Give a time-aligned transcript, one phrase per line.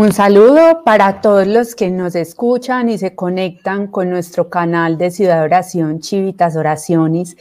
[0.00, 5.10] Un saludo para todos los que nos escuchan y se conectan con nuestro canal de
[5.10, 7.36] Ciudad Oración Chivitas Oraciones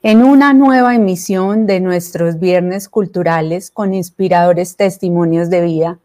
[0.00, 5.98] en una nueva emisión de nuestros viernes culturales con inspiradores testimonios de vida.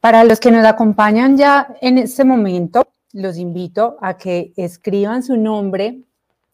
[0.00, 5.36] Para los que nos acompañan ya en este momento, los invito a que escriban su
[5.36, 6.00] nombre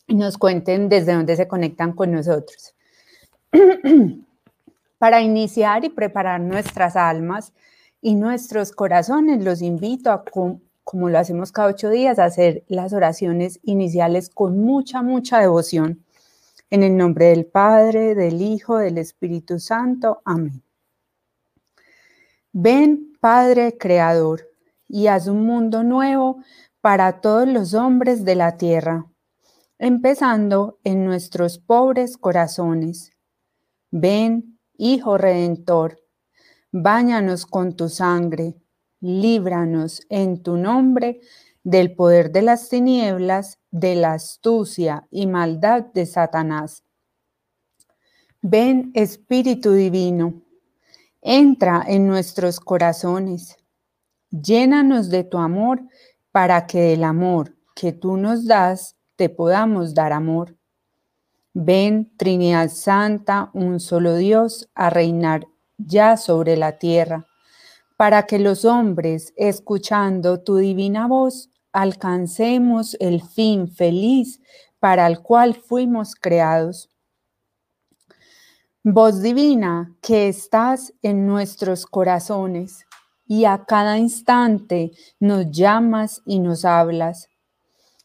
[0.09, 2.75] y nos cuenten desde dónde se conectan con nosotros.
[4.99, 7.53] Para iniciar y preparar nuestras almas,
[8.01, 9.45] y nuestros corazones.
[9.45, 10.25] Los invito a,
[10.85, 16.05] como lo hacemos cada ocho días, a hacer las oraciones iniciales con mucha, mucha devoción.
[16.71, 20.21] En el nombre del Padre, del Hijo, del Espíritu Santo.
[20.25, 20.63] Amén.
[22.53, 24.49] Ven, Padre Creador,
[24.89, 26.43] y haz un mundo nuevo
[26.81, 29.07] para todos los hombres de la tierra,
[29.79, 33.13] empezando en nuestros pobres corazones.
[33.91, 36.01] Ven, Hijo Redentor,
[36.71, 38.55] Báñanos con tu sangre,
[39.01, 41.21] líbranos en tu nombre
[41.65, 46.85] del poder de las tinieblas, de la astucia y maldad de Satanás.
[48.43, 50.43] Ven Espíritu Divino,
[51.23, 53.57] entra en nuestros corazones,
[54.31, 55.81] llénanos de tu amor
[56.33, 60.55] para que del amor que tú nos das te podamos dar amor.
[61.55, 65.49] Ven Trinidad Santa, un solo Dios, a reinar
[65.79, 67.27] ya sobre la tierra,
[67.97, 74.41] para que los hombres, escuchando tu divina voz, alcancemos el fin feliz
[74.81, 76.91] para el cual fuimos creados.
[78.83, 82.87] Voz divina que estás en nuestros corazones
[83.27, 87.29] y a cada instante nos llamas y nos hablas.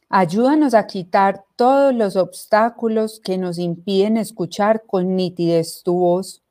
[0.09, 6.42] Ayúdanos a quitar todos los obstáculos que nos impiden escuchar con nitidez tu voz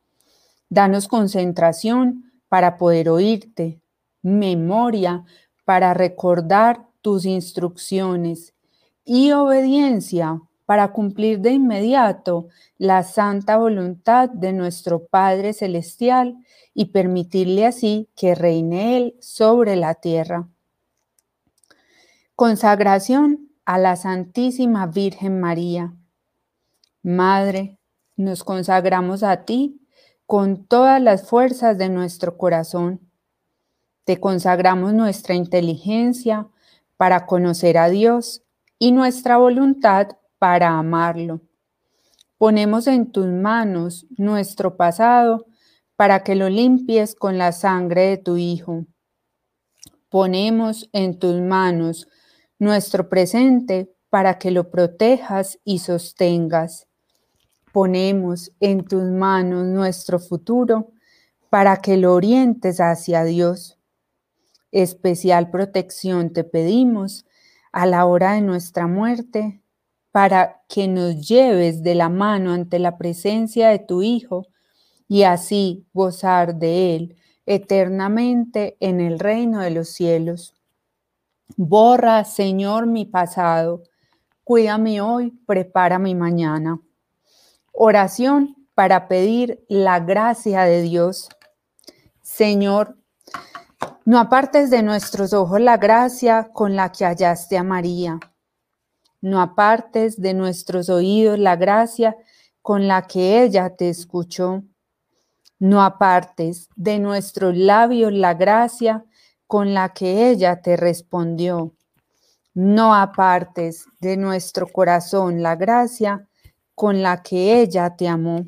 [0.72, 3.82] Danos concentración para poder oírte,
[4.22, 5.22] memoria
[5.66, 8.54] para recordar tus instrucciones
[9.04, 16.38] y obediencia para cumplir de inmediato la santa voluntad de nuestro Padre Celestial
[16.72, 20.48] y permitirle así que reine Él sobre la tierra.
[22.34, 25.92] Consagración a la Santísima Virgen María.
[27.02, 27.76] Madre,
[28.16, 29.81] nos consagramos a ti
[30.32, 33.02] con todas las fuerzas de nuestro corazón.
[34.04, 36.48] Te consagramos nuestra inteligencia
[36.96, 38.42] para conocer a Dios
[38.78, 41.42] y nuestra voluntad para amarlo.
[42.38, 45.44] Ponemos en tus manos nuestro pasado
[45.96, 48.86] para que lo limpies con la sangre de tu Hijo.
[50.08, 52.08] Ponemos en tus manos
[52.58, 56.86] nuestro presente para que lo protejas y sostengas.
[57.72, 60.92] Ponemos en tus manos nuestro futuro
[61.48, 63.78] para que lo orientes hacia Dios.
[64.70, 67.26] Especial protección te pedimos
[67.72, 69.62] a la hora de nuestra muerte
[70.12, 74.46] para que nos lleves de la mano ante la presencia de tu Hijo
[75.08, 77.16] y así gozar de Él
[77.46, 80.54] eternamente en el reino de los cielos.
[81.56, 83.82] Borra, Señor, mi pasado,
[84.44, 86.80] cuídame hoy, prepara mi mañana.
[87.72, 91.30] Oración para pedir la gracia de Dios.
[92.20, 92.98] Señor,
[94.04, 98.20] no apartes de nuestros ojos la gracia con la que hallaste a María.
[99.22, 102.16] No apartes de nuestros oídos la gracia
[102.60, 104.62] con la que ella te escuchó.
[105.58, 109.04] No apartes de nuestros labios la gracia
[109.46, 111.72] con la que ella te respondió.
[112.52, 116.28] No apartes de nuestro corazón la gracia
[116.82, 118.44] con la que ella te amó.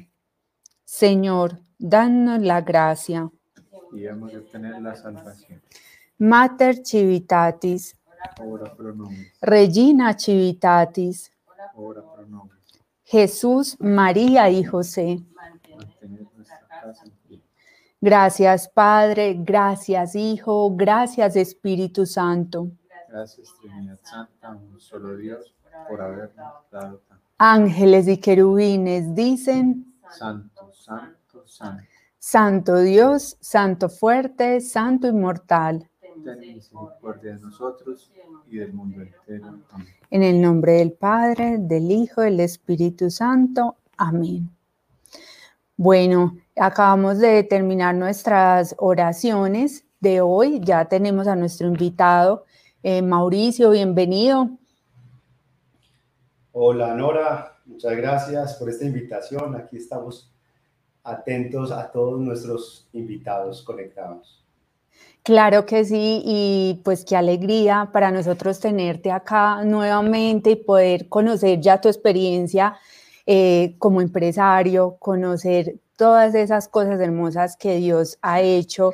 [0.85, 3.31] Señor, danos la gracia.
[3.93, 5.63] Y hemos de obtener la salvación.
[6.19, 7.97] Mater Civitatis.
[8.41, 9.33] Ora pro nobis.
[9.41, 11.31] Regina Civitatis.
[11.77, 12.59] Ora pro nobis.
[13.05, 15.23] Jesús, María y José.
[18.01, 22.73] Gracias Padre, gracias Hijo, gracias Espíritu Santo.
[23.09, 25.55] Gracias Trinidad Santa, un solo Dios,
[25.89, 27.01] por habernos dado
[27.39, 31.85] Ángeles y querubines dicen, santo, santo, santo.
[32.19, 35.91] Santo Dios, Santo fuerte, Santo inmortal.
[36.01, 38.11] Ten misericordia de nosotros
[38.49, 39.59] y del mundo entero.
[39.71, 39.89] Amén.
[40.11, 43.77] En el nombre del Padre, del Hijo, del Espíritu Santo.
[43.99, 44.49] Amén.
[45.77, 50.61] Bueno, acabamos de terminar nuestras oraciones de hoy.
[50.63, 52.45] Ya tenemos a nuestro invitado,
[52.83, 54.51] eh, Mauricio, bienvenido.
[56.57, 59.57] Hola Nora, muchas gracias por esta invitación.
[59.57, 60.31] Aquí estamos
[61.03, 64.41] atentos a todos nuestros invitados conectados.
[65.25, 71.61] Claro que sí, y pues qué alegría para nosotros tenerte acá nuevamente y poder conocer
[71.61, 72.77] ya tu experiencia
[73.27, 78.93] eh, como empresario, conocer todas esas cosas hermosas que Dios ha hecho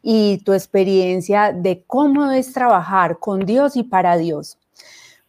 [0.00, 4.56] y tu experiencia de cómo es trabajar con Dios y para Dios.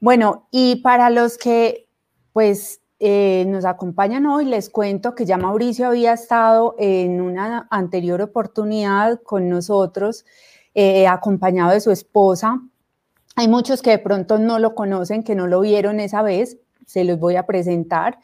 [0.04, 1.88] Bueno, y para los que
[2.34, 8.22] pues eh, nos acompañan hoy, les cuento que ya Mauricio había estado en una anterior
[8.22, 10.26] oportunidad con nosotros,
[10.74, 12.60] eh, acompañado de su esposa.
[13.38, 17.06] Hay muchos que de pronto no lo conocen, que no lo vieron esa vez, se
[17.06, 18.20] los voy a presentar.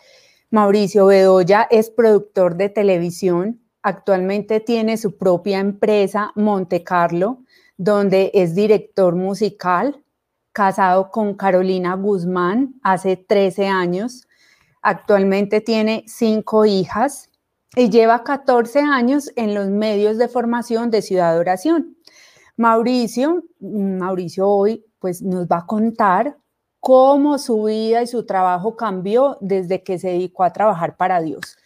[0.52, 7.40] Mauricio Bedoya es productor de televisión, actualmente tiene su propia empresa, Monte Carlo,
[7.78, 10.04] donde es director musical,
[10.60, 14.28] casado con Carolina Guzmán hace 13 años.
[14.82, 17.30] Actualmente tiene cinco hijas
[17.78, 21.96] y lleva 14 años en los medios de formación de Ciudad Oración.
[22.58, 26.36] Mauricio, Mauricio hoy pues nos va a contar
[26.82, 31.58] cómo su vida y su trabajo cambió desde que se dedicó a trabajar para Dios.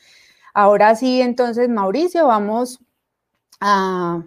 [0.54, 2.80] Ahora sí, entonces, Mauricio, vamos
[3.60, 4.22] a,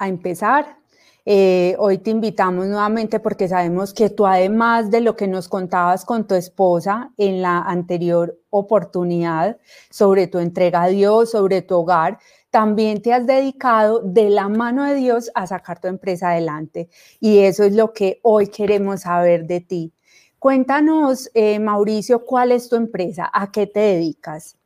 [0.00, 0.78] empezar.
[1.26, 6.04] Eh, hoy te invitamos nuevamente porque sabemos que tú, además de lo que nos contabas
[6.04, 9.56] con tu esposa en la anterior oportunidad
[9.88, 12.18] sobre tu entrega a Dios, sobre tu hogar,
[12.50, 16.90] también te has dedicado de la mano de Dios a sacar tu empresa adelante.
[17.20, 19.92] Y eso es lo que hoy queremos saber de ti.
[20.38, 23.30] Cuéntanos, eh, Mauricio, ¿cuál es tu empresa?
[23.32, 24.58] ¿A qué te dedicas?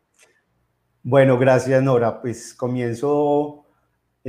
[1.04, 2.20] Bueno, gracias, Nora.
[2.20, 3.64] Pues comienzo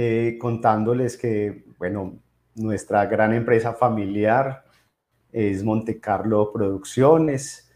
[0.02, 2.18] eh, contándoles que, bueno,
[2.56, 4.64] nuestra gran empresa familiar
[5.30, 7.70] es Monte Carlo Producciones.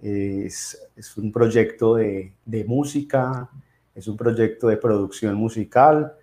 [0.00, 0.76] Es,
[1.16, 2.34] un proyecto de,
[2.66, 3.48] música,
[3.94, 6.14] es un proyecto de producción musical,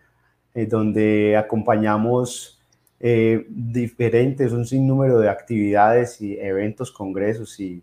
[0.54, 2.62] eh, donde acompañamos
[3.00, 7.82] eh, diferentes, un sinnúmero de actividades y eventos, congresos y,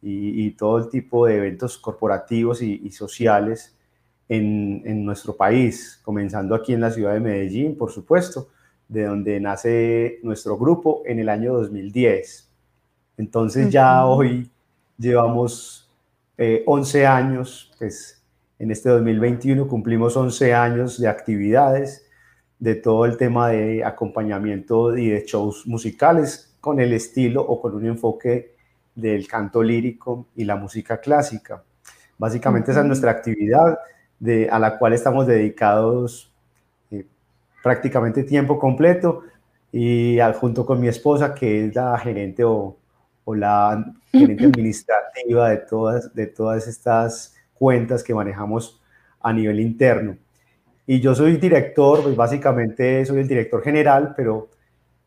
[0.00, 3.74] y, todo el tipo de eventos corporativos y, sociales
[4.30, 8.48] en, en, nuestro país, comenzando aquí en la ciudad de Medellín, por supuesto,
[8.86, 12.48] de donde nace nuestro grupo en el año 2010.
[13.16, 14.48] Entonces ya hoy
[14.96, 15.90] llevamos
[16.38, 18.22] 11 eh, años, pues
[18.60, 22.08] en este 2021 cumplimos 11 años de actividades
[22.60, 27.74] de todo el tema de acompañamiento y de shows musicales con el estilo o con
[27.74, 28.54] un enfoque
[28.94, 31.64] del canto lírico y la música clásica.
[32.16, 33.76] Básicamente esa es nuestra actividad
[34.20, 36.30] de, a la cual estamos dedicados
[36.90, 37.06] eh,
[37.62, 39.24] prácticamente tiempo completo
[39.72, 42.76] y junto con mi esposa que es la gerente o,
[43.24, 48.80] o la gerente administrativa de todas, de todas estas cuentas que manejamos
[49.20, 50.16] a nivel interno.
[50.86, 54.48] Y yo soy director, pues básicamente soy el director general, pero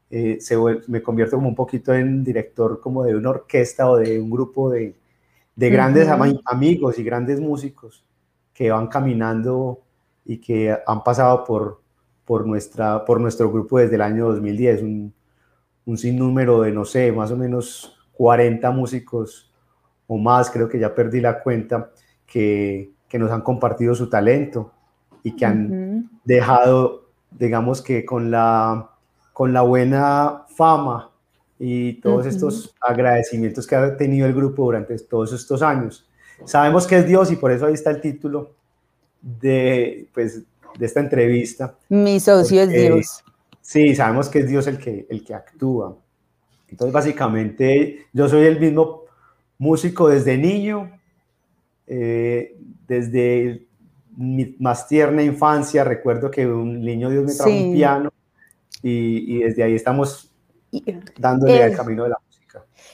[0.10, 0.56] eh, se,
[0.88, 4.70] me convierto como un poquito en director como de una orquesta o de un grupo
[4.70, 4.96] de,
[5.56, 6.08] de grandes
[6.46, 8.04] amigos y grandes músicos
[8.54, 9.82] que van caminando
[10.26, 11.82] y que han pasado por,
[12.26, 15.14] por, nuestra, por nuestro grupo desde el año 2010, un,
[15.86, 19.52] un sinnúmero de, no sé, más o menos 40 músicos
[20.08, 21.92] o más, creo que ya perdí la cuenta,
[22.26, 24.72] que, que nos han compartido su talento
[25.24, 28.92] y que han dejado, digamos que con la,
[29.34, 31.12] con la buena fama
[31.60, 36.08] y todos estos agradecimientos que ha tenido el grupo durante todos estos años.
[36.46, 38.56] Sabemos que es Dios y por eso ahí está el título
[39.22, 40.44] de, pues,
[40.78, 41.76] de esta entrevista.
[41.90, 43.24] Mi socio es Dios.
[43.62, 45.98] Sí, sabemos que es Dios el que, el que actúa.
[46.68, 49.04] Entonces, básicamente, yo soy el mismo
[49.58, 50.92] músico desde niño,
[51.88, 52.58] eh,
[52.88, 53.68] desde
[54.18, 58.12] mi más tierna infancia, recuerdo que un niño Dios me trajo un piano
[58.82, 60.32] y, desde ahí estamos
[61.18, 62.18] dándole al camino de la.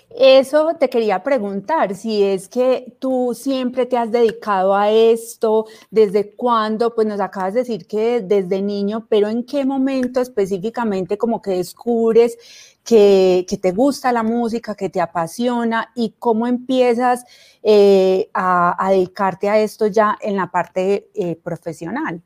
[0.10, 6.36] Eso te quería preguntar, si es que tú siempre te has dedicado a esto, desde
[6.36, 11.42] cuándo, pues nos acabas de decir que desde niño, pero en qué momento específicamente como
[11.42, 12.38] que descubres
[12.84, 17.24] que, te gusta la música, que te apasiona y cómo empiezas
[17.62, 22.24] eh, a, dedicarte a esto ya en la parte eh, profesional.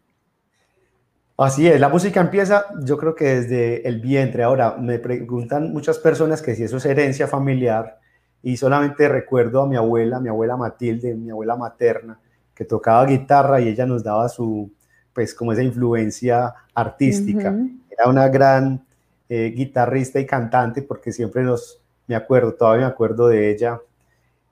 [1.38, 4.44] Así es, la música empieza yo creo que desde el vientre.
[4.44, 8.00] Ahora, me preguntan muchas personas que si eso es herencia familiar
[8.44, 12.20] y solamente recuerdo a mi abuela, mi abuela Matilde, mi abuela materna,
[12.54, 14.72] que tocaba guitarra y ella nos daba su,
[15.14, 17.56] pues como esa influencia artística.
[17.90, 18.86] Era una gran
[19.30, 23.80] eh, guitarrista y cantante, porque siempre nos, me acuerdo, todavía me acuerdo de ella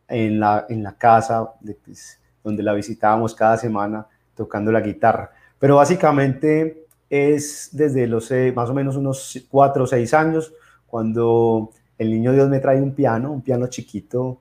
[0.08, 1.52] en la, en la casa,
[1.86, 5.32] pues, donde la visitábamos cada semana tocando la guitarra.
[5.62, 10.52] Pero básicamente es desde los eh, más o menos unos cuatro o seis años,
[10.88, 14.40] cuando el niño Dios me trae un piano, un piano chiquito,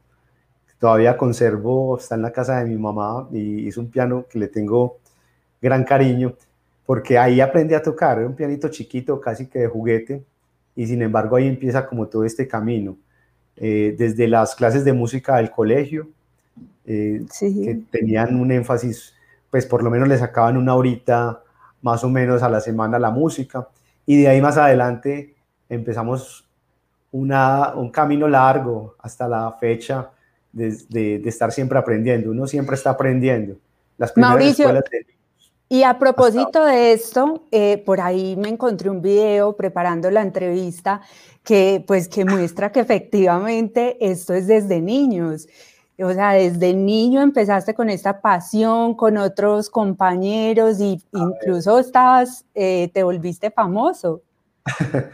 [0.79, 4.49] todavía conservo, está en la casa de mi mamá y es un piano que le
[4.49, 4.97] tengo
[5.61, 6.37] gran cariño,
[6.87, 10.25] porque ahí aprendí a tocar, era un pianito chiquito, casi que de juguete,
[10.75, 12.97] y sin embargo ahí empieza como todo este camino,
[13.57, 16.09] eh, desde las clases de música del colegio,
[16.87, 19.15] eh, que tenían un énfasis,
[19.51, 21.43] pues por lo menos le sacaban una horita
[21.83, 23.69] más o menos a la semana la música,
[24.07, 25.35] y de ahí más adelante
[25.69, 26.49] empezamos
[27.13, 30.11] una, un camino largo hasta la fecha
[30.53, 32.31] de, de, estar siempre aprendiendo.
[32.31, 33.57] Uno siempre está aprendiendo.
[33.99, 34.73] Las Mauricio,
[35.73, 41.01] y a propósito de esto, eh, por ahí me encontré un video preparando la entrevista
[41.45, 45.47] que pues que muestra que efectivamente esto es desde niños.
[46.03, 52.91] O sea, desde niño empezaste con esta pasión, con otros compañeros y incluso estabas, eh,
[52.93, 54.23] te volviste famoso.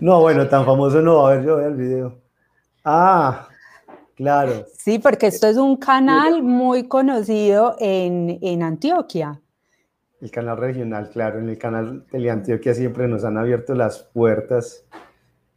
[0.00, 1.24] No, bueno, tan famoso no.
[1.24, 2.18] A ver, yo veo el video.
[2.84, 3.48] Ah,
[4.16, 4.66] claro.
[4.76, 9.40] Sí, porque esto es un canal muy conocido en, en Antioquia.
[10.20, 11.38] El canal regional, claro.
[11.38, 14.84] En el canal de Antioquia siempre nos han abierto las puertas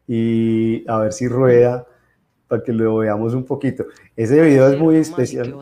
[0.07, 1.87] y a ver si rueda
[2.47, 3.85] para que lo veamos un poquito.
[4.15, 5.53] Ese video es muy especial.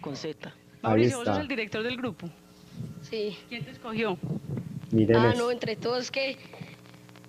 [0.00, 0.54] con Z.
[0.82, 2.28] Mauricio, ¿vos sos el director del grupo?
[3.02, 3.36] Sí.
[3.48, 4.16] ¿Quién te escogió?
[4.90, 6.36] Miren ah, no, entre todos que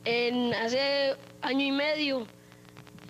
[0.06, 2.26] en hace año y medio,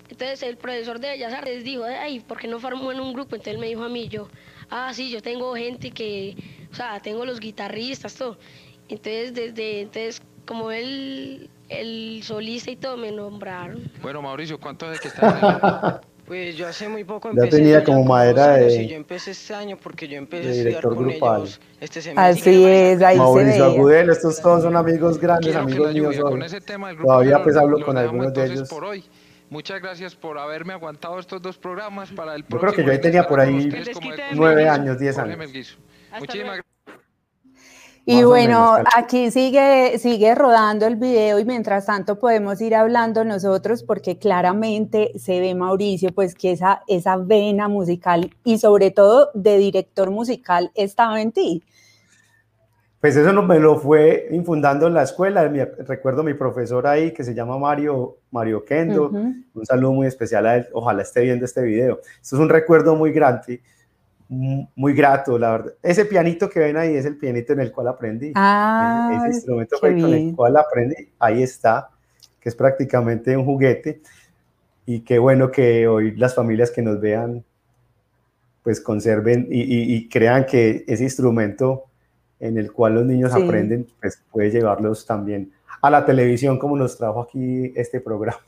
[0.10, 3.36] entonces el profesor de Bellas Artes dijo, ay, ¿por qué no formó en un grupo?
[3.36, 4.28] Entonces él me dijo a mí, yo,
[4.70, 6.36] ah, sí, yo tengo gente que,
[6.72, 8.38] o sea, tengo los guitarristas, todo.
[8.88, 13.92] Entonces, desde, entonces, como él, el solista y todo, me nombraron.
[14.02, 17.48] Bueno, Mauricio, ¿cuánto es que está Pues yo hace muy poco empecé.
[17.48, 18.88] Ya tenía como madera de.
[18.88, 21.42] yo empecé este año porque yo empecé a estudiar con grupal.
[21.42, 22.40] ellos este semestre.
[22.40, 26.20] Así es, ahí Mauricio se Agudelo, estos todos son amigos grandes, amigos míos.
[26.20, 28.70] Con ese tema del grupo Todavía pues hablo con algunos de ellos.
[28.70, 29.04] Por hoy.
[29.50, 33.02] Muchas gracias por haberme aguantado estos dos programas para el Yo creo que yo ahí
[33.02, 33.68] tenía por ahí
[34.36, 35.36] nueve años, diez años.
[35.40, 36.69] Muchísimas gracias.
[38.12, 43.84] Y bueno, aquí sigue, sigue rodando el video y mientras tanto podemos ir hablando nosotros
[43.84, 49.60] porque claramente se ve Mauricio pues que esa, esa vena musical y sobre todo de
[49.60, 51.64] director musical estaba en ti.
[53.00, 55.48] Pues eso no, me lo fue infundando en la escuela.
[55.88, 59.10] recuerdo mi profesor ahí que se llama Mario, Mario Kendo.
[59.10, 60.68] Un saludo muy especial a él.
[60.74, 62.00] Ojalá esté viendo este video.
[62.20, 63.62] Esto es un recuerdo muy grande
[64.30, 65.74] muy grato, la verdad.
[65.82, 68.32] Ese pianito que ven ahí es el pianito en el cual aprendí.
[68.36, 71.90] Ah, ese instrumento con el cual aprendí, ahí está,
[72.40, 74.02] que es prácticamente un juguete.
[74.86, 77.44] Y qué bueno que hoy las familias que nos vean,
[78.64, 81.86] pues conserven y, crean que ese instrumento
[82.40, 86.98] en el cual los niños aprenden, pues puede llevarlos también a la televisión, como nos
[86.98, 88.42] trajo aquí este programa.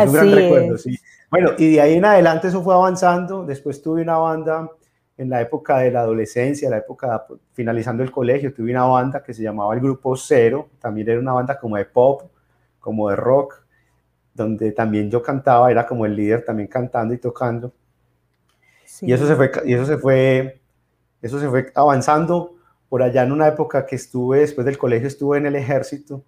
[0.00, 0.98] es un gran recuerdo, sí.
[1.30, 3.44] Bueno, y de ahí en adelante eso fue avanzando.
[3.44, 4.70] Después tuve una banda
[5.18, 9.22] en la época de la adolescencia, la época pues, finalizando el colegio, tuve una banda
[9.22, 12.22] que se llamaba el Grupo Cero, también era una banda como de pop,
[12.78, 13.64] como de rock,
[14.34, 17.72] donde también yo cantaba, era como el líder también cantando y tocando.
[19.00, 20.60] Y eso se fue, y eso se fue,
[21.22, 22.52] eso se fue avanzando.
[22.88, 26.22] Por allá en una época que estuve, después del colegio estuve en el ejército,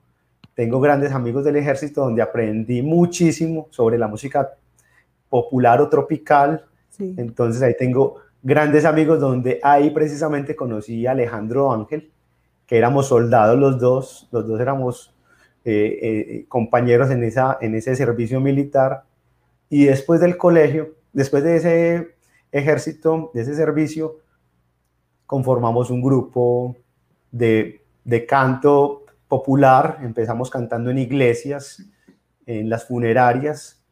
[0.55, 4.55] tengo grandes amigos del ejército donde aprendí muchísimo sobre la música
[5.29, 6.65] popular o tropical,
[6.99, 12.11] entonces ahí tengo grandes amigos donde ahí precisamente conocí a Alejandro Ángel,
[12.67, 15.15] que éramos soldados los dos, los dos éramos
[15.65, 19.05] eh, eh, compañeros en, esa, en ese servicio militar.
[19.69, 22.15] Y después del colegio, después de ese
[22.53, 24.19] ejército, de ese servicio,
[25.27, 26.77] conformamos un grupo
[27.31, 31.85] de, de canto popular, empezamos cantando en iglesias,
[32.47, 33.85] en las funerarias,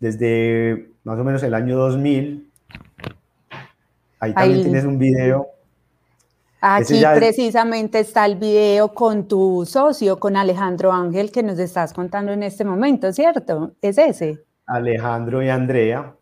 [0.00, 2.48] desde más o menos el año 2000
[4.20, 5.46] Ahí también tienes un video.
[6.60, 12.32] Aquí precisamente está el video con tu socio, con Alejandro Ángel, que nos estás contando
[12.32, 13.72] en este momento, ¿cierto?
[13.80, 14.42] ¿Es ese?
[14.66, 16.12] Alejandro y Andrea,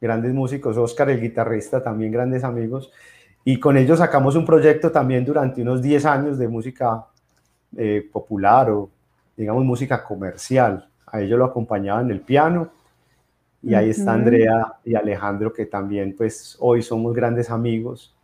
[0.00, 2.90] grandes músicos, Oscar, el guitarrista, también grandes amigos.
[3.44, 7.04] Y con ellos sacamos un proyecto también durante unos 10 años de música
[7.76, 8.88] eh, popular o,
[9.36, 10.88] digamos, música comercial.
[11.06, 12.70] A ellos lo acompañaban en el piano
[13.64, 18.14] y ahí está Andrea y Alejandro, que también pues hoy somos grandes amigos,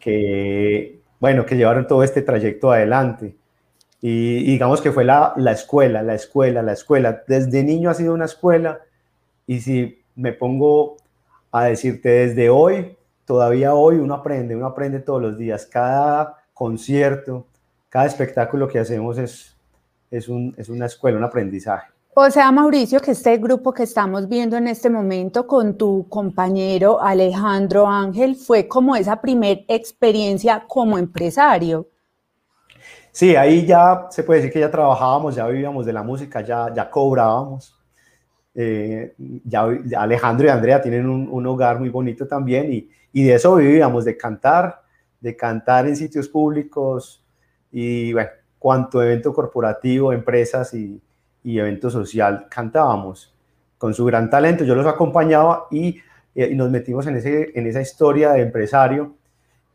[0.00, 3.36] que bueno, que llevaron todo este trayecto adelante.
[4.00, 7.22] Y, digamos que fue la, la, escuela, la escuela, la escuela.
[7.26, 8.80] Desde niño ha sido una escuela
[9.46, 10.96] y si me pongo
[11.50, 17.46] a decirte desde hoy, todavía hoy uno aprende, uno aprende todos los días, cada concierto,
[17.88, 19.56] cada espectáculo que hacemos es,
[20.10, 21.93] es, un, es una escuela, un aprendizaje.
[22.16, 27.02] O sea, Mauricio, que este grupo que estamos viendo en este momento con tu compañero
[27.02, 31.88] Alejandro Ángel fue como esa primera experiencia como empresario.
[33.10, 36.72] Sí, ahí ya se puede decir que ya trabajábamos, ya vivíamos de la música, ya,
[36.72, 37.76] ya cobrábamos.
[38.54, 39.66] Eh, ya,
[39.96, 44.04] Alejandro y Andrea tienen un, un hogar muy bonito también y, y, de eso vivíamos,
[44.04, 44.82] de cantar,
[45.20, 47.24] de cantar en sitios públicos
[47.72, 51.02] y bueno, cuanto evento corporativo, empresas y,
[51.44, 53.32] y evento social cantábamos.
[53.78, 55.98] Con su gran talento yo los acompañaba y,
[56.34, 59.14] eh, y nos metimos en, ese, en esa historia de empresario,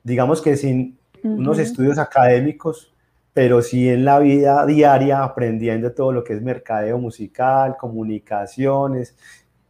[0.03, 2.93] digamos que sin unos estudios académicos,
[3.33, 9.15] pero sí en la vida diaria aprendiendo todo lo que es mercadeo musical, comunicaciones,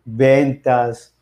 [0.05, 1.13] ventas,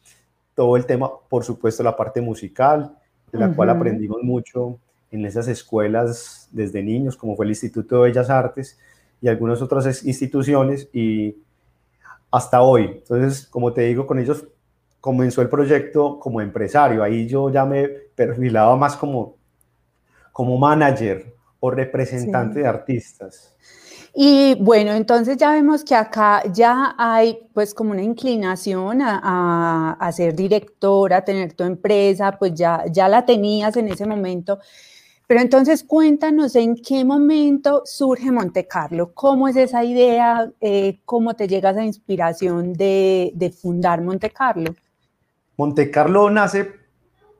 [0.54, 2.96] todo el tema, por supuesto la parte musical,
[3.32, 4.80] de la cual aprendimos mucho
[5.12, 8.80] en esas escuelas desde niños, como fue el Instituto de Bellas Artes,
[9.22, 11.38] y algunas otras instituciones y
[12.32, 12.86] hasta hoy.
[12.98, 14.46] Entonces, como te digo, con ellos
[15.00, 17.04] comenzó el proyecto como empresario.
[17.04, 19.36] Ahí yo ya me perfilaba más como,
[20.32, 23.56] como manager o representante de artistas.
[24.20, 29.92] Y bueno, entonces ya vemos que acá ya hay pues como una inclinación a, a,
[30.00, 34.58] a, ser directora, a tener tu empresa, pues ya, ya la tenías en ese momento.
[35.28, 41.36] Pero entonces cuéntanos en qué momento surge Monte Carlo, cómo es esa idea, eh, cómo
[41.36, 44.74] te llega esa inspiración de, de, fundar Monte Carlo.
[45.58, 46.72] Monte Carlo nace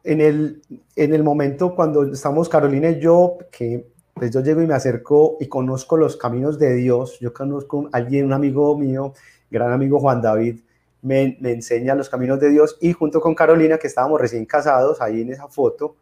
[0.04, 0.62] en el,
[0.98, 5.38] en el momento cuando estamos Carolina y yo, que pues yo llego y me acerco
[5.40, 7.20] y conozco los caminos de Dios.
[7.22, 9.14] Yo conozco a alguien, un amigo mío,
[9.50, 10.60] gran amigo Juan David,
[11.02, 15.00] me, me enseña los caminos de Dios y junto con Carolina, que estábamos recién casados,
[15.00, 15.96] ahí en esa foto,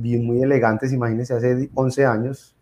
[0.00, 2.56] bien, muy elegantes, imagínense, hace 11 años.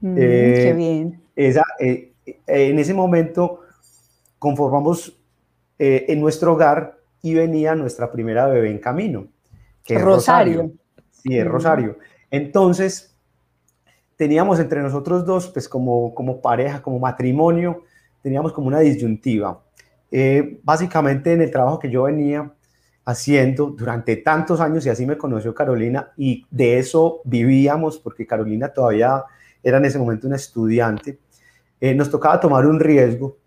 [0.00, 1.22] Mm, eh, qué bien.
[1.34, 3.60] Esa, eh, eh, en ese momento
[4.38, 5.14] conformamos
[5.80, 9.28] en nuestro hogar y venía nuestra primera bebé en camino,
[9.84, 10.72] que es Rosario.
[11.10, 11.48] Sí, es mm.
[11.48, 11.98] Rosario.
[12.32, 13.16] Entonces,
[14.16, 17.84] teníamos entre nosotros dos, pues como, como pareja, como matrimonio,
[18.22, 19.62] teníamos como una disyuntiva.
[20.64, 22.52] básicamente en el trabajo que yo venía,
[23.08, 28.68] haciendo durante tantos años y así me conoció Carolina y de eso vivíamos porque Carolina
[28.68, 29.24] todavía
[29.62, 31.18] era en ese momento una estudiante.
[31.80, 33.38] Eh, nos tocaba tomar un riesgo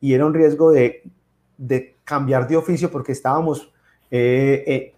[0.00, 1.02] y era un riesgo de,
[1.56, 3.72] de cambiar de oficio porque estábamos
[4.08, 4.94] eh, eh,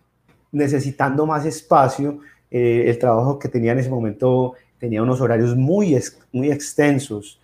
[0.52, 2.18] necesitando más espacio.
[2.50, 5.98] el trabajo que tenía en ese momento tenía unos horarios muy,
[6.30, 7.40] muy extensos,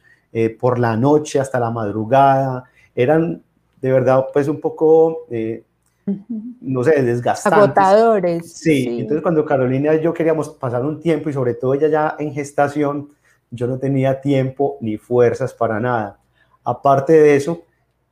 [0.61, 2.65] por la noche hasta la madrugada.
[2.95, 3.43] Eran
[3.81, 5.27] de verdad pues un poco
[6.61, 7.59] no sé, desgastantes.
[7.59, 8.53] Agotadores.
[8.53, 12.17] Sí, entonces cuando Carolina y yo queríamos pasar un tiempo y sobre todo ella ya
[12.19, 13.09] en gestación,
[13.51, 16.19] yo no tenía tiempo ni fuerzas para nada.
[16.65, 17.63] Aparte de eso,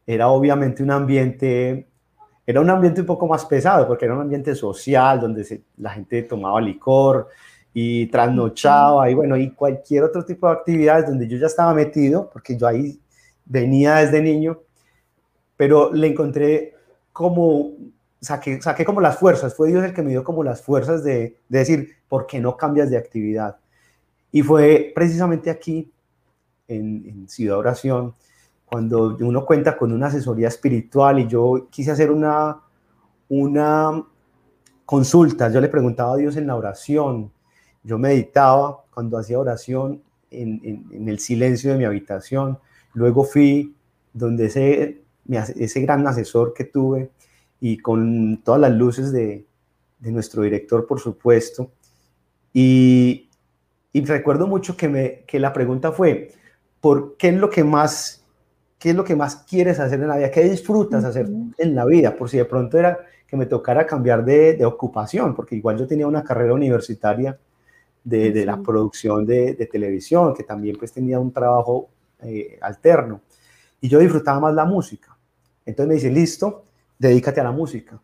[0.06, 1.88] era obviamente un ambiente,
[2.46, 6.22] era un ambiente un poco más pesado porque era un ambiente social donde la gente
[6.22, 7.28] tomaba licor
[7.72, 12.28] y trasnochaba y bueno, y cualquier otro tipo de actividades donde yo ya estaba metido
[12.32, 13.00] porque yo ahí
[13.44, 14.60] venía desde niño,
[15.56, 16.73] pero le encontré
[17.14, 17.70] como,
[18.20, 21.38] saqué, saqué como las fuerzas, fue Dios el que me dio como las fuerzas de,
[21.48, 23.56] de decir, ¿por qué no cambias de actividad?
[24.32, 25.92] Y fue precisamente aquí,
[26.66, 28.14] en, en, Ciudad Oración,
[28.64, 32.60] cuando uno cuenta con una asesoría espiritual y yo quise hacer una,
[33.28, 34.04] una
[34.84, 37.30] consulta, yo le preguntaba a Dios en la oración,
[37.84, 42.58] yo meditaba cuando hacía oración en, en, en el silencio de mi habitación,
[42.92, 43.76] luego fui
[44.12, 47.10] donde ese ese gran asesor que tuve
[47.60, 49.46] y con todas las luces de,
[49.98, 51.70] de nuestro director, por supuesto.
[52.52, 53.30] Y,
[53.92, 56.32] y recuerdo mucho que, me, que la pregunta fue,
[56.80, 58.24] ¿por qué es lo que más
[58.78, 60.30] qué es lo que más quieres hacer en la vida?
[60.30, 62.14] ¿Qué disfrutas hacer en la vida?
[62.14, 65.86] Por si de pronto era que me tocara cambiar de, de ocupación, porque igual yo
[65.86, 67.38] tenía una carrera universitaria
[68.04, 71.88] de, de la producción de, de, televisión, que también pues tenía un trabajo
[72.20, 73.22] eh, alterno.
[73.80, 75.13] Y yo disfrutaba más la música.
[75.66, 76.64] Entonces me dice, listo,
[76.98, 78.00] dedícate a la música.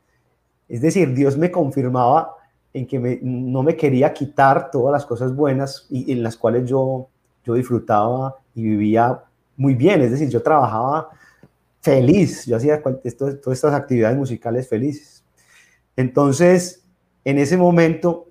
[0.68, 2.36] Es decir, Dios me confirmaba
[2.72, 7.08] en que no me quería quitar todas las cosas buenas y en las cuales yo,
[7.44, 9.22] yo disfrutaba y vivía
[9.56, 10.00] muy bien.
[10.02, 11.10] Es decir, yo trabajaba
[11.80, 15.24] feliz, yo hacía todas estas actividades musicales felices.
[15.96, 16.84] Entonces,
[17.24, 18.28] en ese momento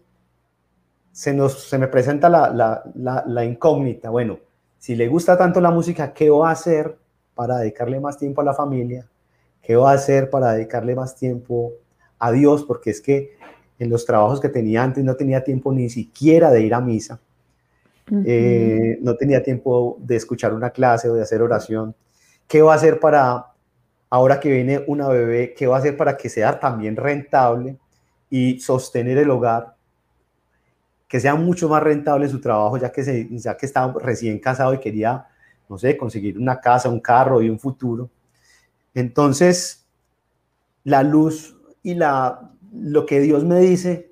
[1.12, 4.10] se, nos, se me presenta la, la, la, la incógnita.
[4.10, 4.40] Bueno,
[4.78, 6.98] si le gusta tanto la música, ¿qué va a hacer
[7.36, 9.06] para dedicarle más tiempo a la familia?
[9.62, 11.74] ¿Qué va a hacer para dedicarle más tiempo
[12.18, 12.64] a Dios?
[12.64, 13.38] Porque es que
[13.80, 17.20] en los trabajos que tenía antes no tenía tiempo ni siquiera de ir a misa.
[18.26, 21.96] eh, no tenía tiempo de escuchar una clase o de hacer oración.
[22.48, 23.54] ¿Qué va a hacer para,
[24.10, 27.78] ahora que viene una bebé, qué va a hacer para que sea también rentable
[28.30, 29.76] y sostener el hogar?
[31.08, 34.74] Que sea mucho más rentable su trabajo, ya que, se, ya que estaba recién casado
[34.74, 35.28] y quería,
[35.70, 38.10] no sé, conseguir una casa, un carro y un futuro.
[38.94, 39.86] Entonces,
[40.84, 44.12] la luz y la, lo que Dios me dice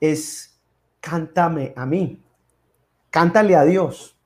[0.00, 0.58] es,
[1.00, 2.22] cántame a mí,
[3.10, 4.16] cántale a Dios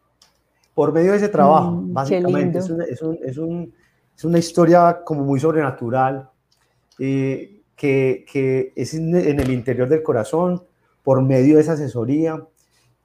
[0.74, 2.58] por medio de ese trabajo, mm, básicamente.
[2.58, 6.30] Es una, es, una, historia como muy sobrenatural,
[6.98, 10.62] eh, que, que, es en, el interior del corazón,
[11.02, 12.44] por medio de esa asesoría,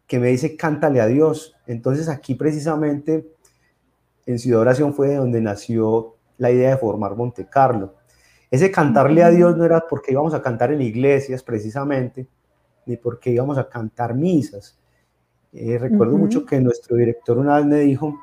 [0.07, 1.55] que me dice cántale a Dios.
[1.67, 3.27] Entonces aquí precisamente
[4.25, 7.93] en Ciudad Oración fue donde nació la idea de formar Monte Carlo.
[8.49, 12.27] Ese cantarle a Dios no era porque íbamos a cantar en iglesias precisamente,
[12.87, 14.79] ni porque íbamos a cantar misas,
[15.51, 18.19] eh, recuerdo mucho que nuestro director una vez me dijo,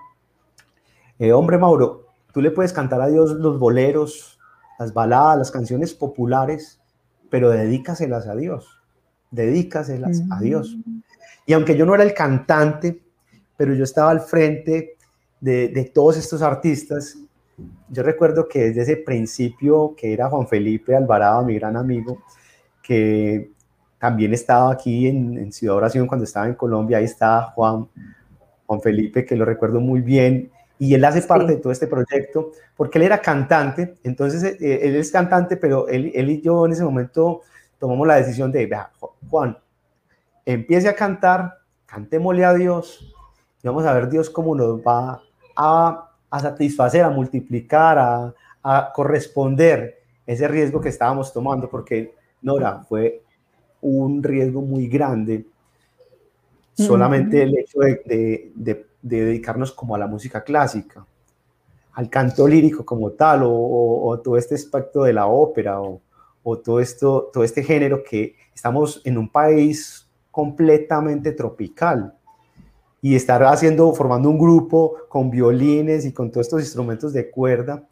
[1.19, 4.39] eh, hombre Mauro, tú le puedes cantar a Dios los boleros,
[4.79, 6.81] las baladas, las canciones populares,
[7.29, 8.81] pero dedícaselas a Dios,
[9.31, 10.77] dedícaselas a Dios.
[11.47, 13.03] Y aunque yo no era el cantante,
[13.57, 14.97] pero yo estaba al frente
[15.41, 17.19] de, de todos estos artistas,
[17.89, 22.23] yo recuerdo que desde ese principio, que era Juan Felipe Alvarado, mi gran amigo,
[22.83, 23.51] que
[23.99, 27.89] también estaba aquí en, Ciudad Oración cuando estaba en Colombia, ahí está Juan,
[28.67, 32.53] Juan Felipe, que lo recuerdo muy bien, y él hace parte de todo este proyecto,
[32.77, 36.67] porque él era cantante, entonces eh, eh, él es cantante, pero él, él, y yo
[36.67, 37.41] en ese momento
[37.79, 38.91] tomamos la decisión de, vea,
[39.31, 39.57] Juan,
[40.45, 41.55] empiece a cantar,
[41.87, 43.15] cantémosle a Dios,
[43.63, 45.23] y vamos a ver Dios cómo nos va
[45.57, 52.83] a, a satisfacer, a multiplicar, a, a corresponder ese riesgo que estábamos tomando, porque Nora
[52.89, 53.23] fue
[53.81, 55.47] un riesgo muy grande.
[56.75, 61.07] Solamente el hecho de, dedicarnos como a la música clásica,
[61.93, 66.01] al canto lírico como tal, o, todo este aspecto de la ópera, o,
[66.59, 72.15] todo, esto, todo este género que estamos en un país completamente tropical
[73.07, 77.85] y estar haciendo, formando un grupo con violines y con todos estos instrumentos de cuerda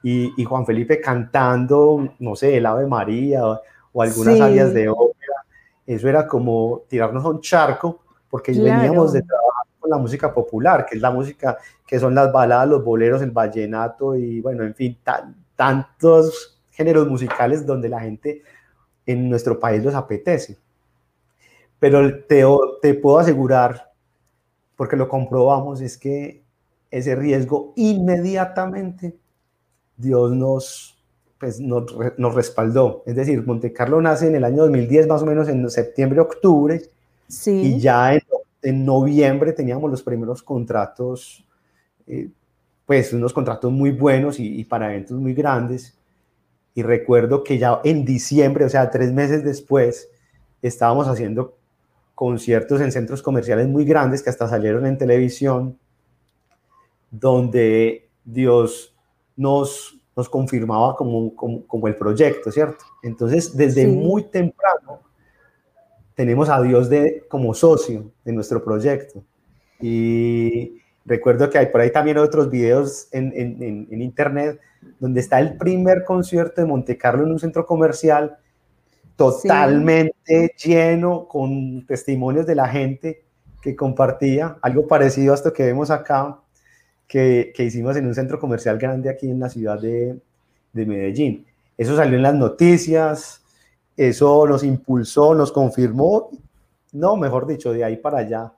[0.00, 3.60] y, Juan Felipe cantando, no sé, el Ave María o,
[4.00, 5.34] algunas áreas de ópera.
[5.84, 7.98] Eso era como tirarnos a un charco,
[8.30, 12.32] porque veníamos de trabajar con la música popular, que es la música, que son las
[12.32, 14.96] baladas, los boleros, el vallenato y bueno, en fin,
[15.56, 18.44] tantos géneros musicales donde la gente
[19.04, 20.58] en nuestro país los apetece.
[21.80, 22.44] Pero te,
[22.80, 23.89] te puedo asegurar,
[24.80, 26.42] porque lo comprobamos, es que
[26.90, 29.14] ese riesgo inmediatamente
[29.94, 30.98] Dios nos,
[31.38, 31.84] pues nos,
[32.16, 33.02] nos, respaldó.
[33.04, 36.80] Es decir, Monte Carlo nace en el año 2010, más o menos en septiembre, octubre,
[37.28, 37.60] sí.
[37.60, 38.22] y ya en,
[38.62, 41.46] en noviembre teníamos los primeros contratos,
[42.06, 42.30] eh,
[42.86, 45.94] pues unos contratos muy buenos y, y, para eventos muy grandes.
[46.72, 50.08] Y recuerdo que ya en diciembre, o sea, tres meses después,
[50.62, 51.59] estábamos haciendo
[52.20, 55.78] conciertos en centros comerciales muy grandes que hasta salieron en televisión,
[57.10, 58.94] donde Dios
[59.36, 62.84] nos nos confirmaba como, como, el proyecto, ¿cierto?
[63.02, 65.00] Entonces, desde muy temprano,
[66.14, 69.24] tenemos a Dios de, como socio de nuestro proyecto.
[69.80, 74.60] Y recuerdo que hay por ahí también otros videos en, en, en, internet
[74.98, 78.36] donde está el primer concierto de Monte Carlo en un centro comercial
[79.20, 83.22] totalmente lleno con testimonios de la gente
[83.60, 86.38] que compartía, algo parecido a esto que vemos acá,
[87.06, 90.18] que, hicimos en un centro comercial grande aquí en la ciudad de,
[90.72, 91.44] de Medellín.
[91.76, 93.42] Eso salió en las noticias,
[93.94, 96.30] eso nos impulsó, nos confirmó,
[96.92, 98.54] no, mejor dicho, de ahí para allá.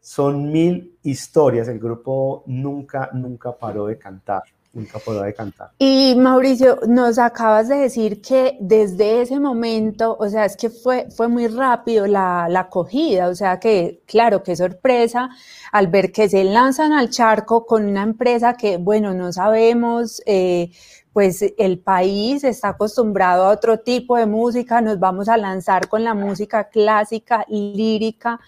[0.00, 5.70] Son mil historias, el grupo nunca, nunca paró de cantar nunca podrá de cantar.
[5.78, 11.08] Y Mauricio, nos acabas de decir que desde ese momento, o sea, es que fue,
[11.10, 15.30] fue muy rápido la, la acogida, o sea que, claro, qué sorpresa
[15.72, 20.70] al ver que se lanzan al charco con una empresa que, bueno, no sabemos, eh,
[21.12, 26.04] pues el país está acostumbrado a otro tipo de música, nos vamos a lanzar con
[26.04, 28.38] la música clásica, lírica.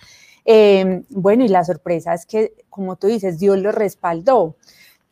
[0.45, 4.57] Eh, bueno, y la sorpresa es que, como tú dices, Dios lo respaldó.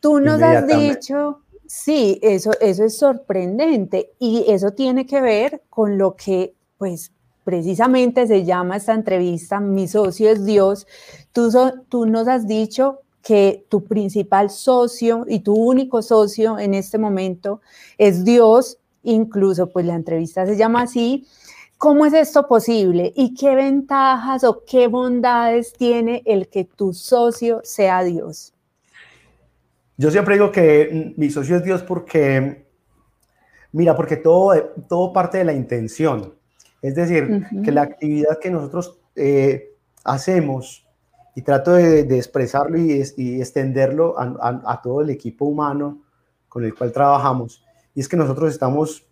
[0.00, 5.98] Tú nos has dicho, sí, eso, eso es sorprendente y eso tiene que ver con
[5.98, 7.12] lo que, pues,
[7.44, 10.86] precisamente se llama esta entrevista, mi socio es Dios.
[11.32, 11.50] Tú,
[11.88, 17.60] tú nos has dicho que tu principal socio y tu único socio en este momento
[17.96, 21.26] es Dios, incluso pues la entrevista se llama así,
[21.78, 23.12] ¿Cómo es esto posible?
[23.14, 28.52] ¿Y qué ventajas o qué bondades tiene el que tu socio sea Dios?
[29.98, 32.66] Yo siempre digo que mi socio es Dios porque,
[33.72, 34.54] mira, porque todo,
[34.88, 36.34] todo parte de la intención.
[36.80, 40.86] Es decir, que la actividad que nosotros eh, hacemos,
[41.34, 43.00] y trato de, expresarlo y,
[43.40, 46.02] extenderlo a, todo el equipo humano
[46.48, 49.04] con el cual trabajamos, y es que nosotros estamos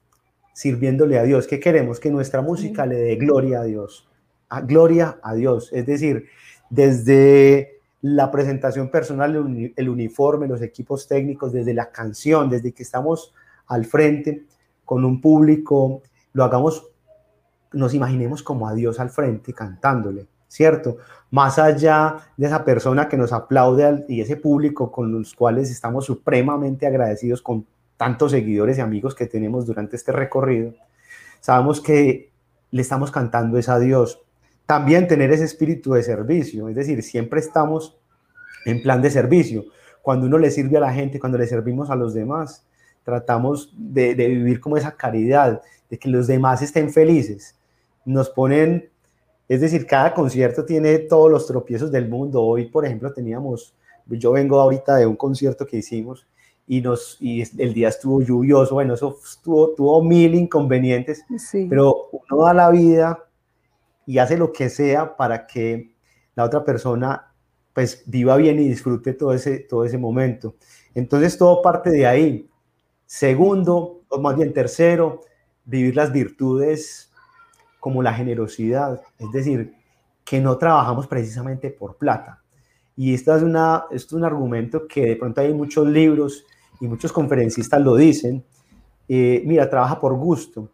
[0.53, 1.49] sirviéndole a Dios.
[1.49, 1.99] ¿Qué queremos?
[1.99, 4.09] Que nuestra música le dé gloria a Dios.
[4.49, 5.73] A, gloria a Dios.
[5.73, 6.27] Es decir,
[6.71, 7.76] desde
[8.15, 13.35] la presentación personal, el uniforme, los equipos técnicos, desde la canción, desde que estamos
[13.67, 14.45] al frente
[14.85, 16.89] con un público, lo hagamos,
[17.73, 20.99] nos imaginemos como a Dios al frente cantándole, ¿cierto?
[21.33, 26.05] Más allá de esa persona que nos aplaude y ese público con los cuales estamos
[26.05, 27.67] supremamente agradecidos con
[27.97, 30.75] tantos seguidores y amigos que tenemos durante este recorrido,
[31.41, 32.31] sabemos que
[32.71, 34.23] le estamos cantando es a Dios.
[34.67, 37.97] También tener ese espíritu de servicio, es decir, siempre estamos
[38.65, 39.65] en plan de servicio.
[40.03, 42.67] Cuando uno le sirve a la gente, cuando le servimos a los demás,
[43.05, 47.57] tratamos de, vivir como esa caridad, de que los demás estén felices.
[48.05, 48.91] Nos ponen,
[49.49, 52.43] es decir, cada concierto tiene todos los tropiezos del mundo.
[52.43, 53.73] Hoy, por ejemplo, teníamos,
[54.07, 56.27] yo vengo ahorita de un concierto que hicimos
[56.67, 61.25] y, nos, y el día estuvo lluvioso, bueno, eso estuvo, tuvo mil inconvenientes,
[61.69, 63.26] pero uno da la vida
[64.07, 65.95] y hace lo que sea para que
[66.35, 67.33] la otra persona
[67.75, 70.55] pues viva bien y disfrute todo ese, todo ese momento.
[70.95, 72.49] Entonces todo parte de ahí.
[73.05, 75.21] Segundo, o más bien tercero,
[75.65, 77.13] vivir las virtudes
[77.81, 79.75] como la generosidad, es decir,
[80.25, 82.43] que no trabajamos precisamente por plata.
[82.97, 86.47] Y esta es una, esto es un argumento que de pronto hay muchos libros
[86.81, 88.43] y muchos conferencistas lo dicen,
[89.09, 90.71] eh, mira, trabaja por gusto.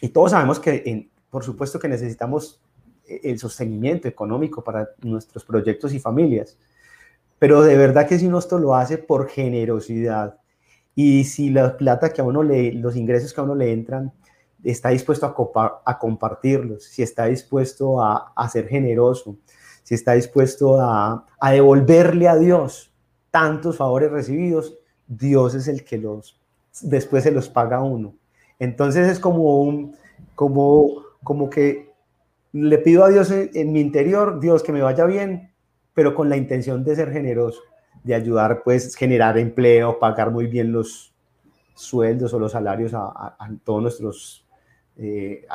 [0.00, 2.60] Y todos sabemos que, por supuesto, que necesitamos
[3.06, 6.58] eh, el sostenimiento económico para nuestros proyectos y familias,
[7.38, 10.38] pero de verdad que si uno esto lo hace por generosidad
[10.94, 14.12] y si la plata que a uno le, los ingresos que a uno le entran,
[14.62, 19.38] está dispuesto a, a compartirlos, si está dispuesto a, a, ser generoso,
[19.82, 22.92] si está dispuesto a, a devolverle a Dios
[23.30, 26.38] tantos favores recibidos, Dios es el que los,
[26.82, 28.14] después se los paga a uno.
[28.58, 29.96] Entonces es como un,
[30.34, 31.90] como, como que
[32.52, 35.52] le pido a Dios en, mi interior, Dios, que me vaya bien,
[35.94, 37.60] pero con la intención de ser generoso,
[38.02, 41.12] de ayudar, pues, generar empleo, pagar muy bien los
[41.74, 44.46] sueldos o los salarios a, todos nuestros,
[44.96, 45.46] eh,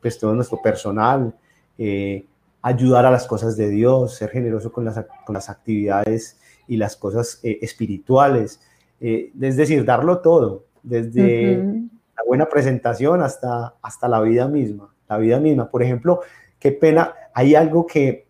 [0.00, 1.34] pues, todo nuestro personal,
[1.76, 2.26] eh,
[2.62, 6.96] ayudar a las cosas de Dios, ser generoso con las, con las actividades y las
[6.96, 8.60] cosas eh, espirituales.
[9.00, 15.18] Eh, es decir, darlo todo, desde la buena presentación hasta, hasta la vida misma, la
[15.18, 15.68] vida misma.
[15.68, 16.20] Por ejemplo,
[16.58, 18.26] qué pena, hay algo que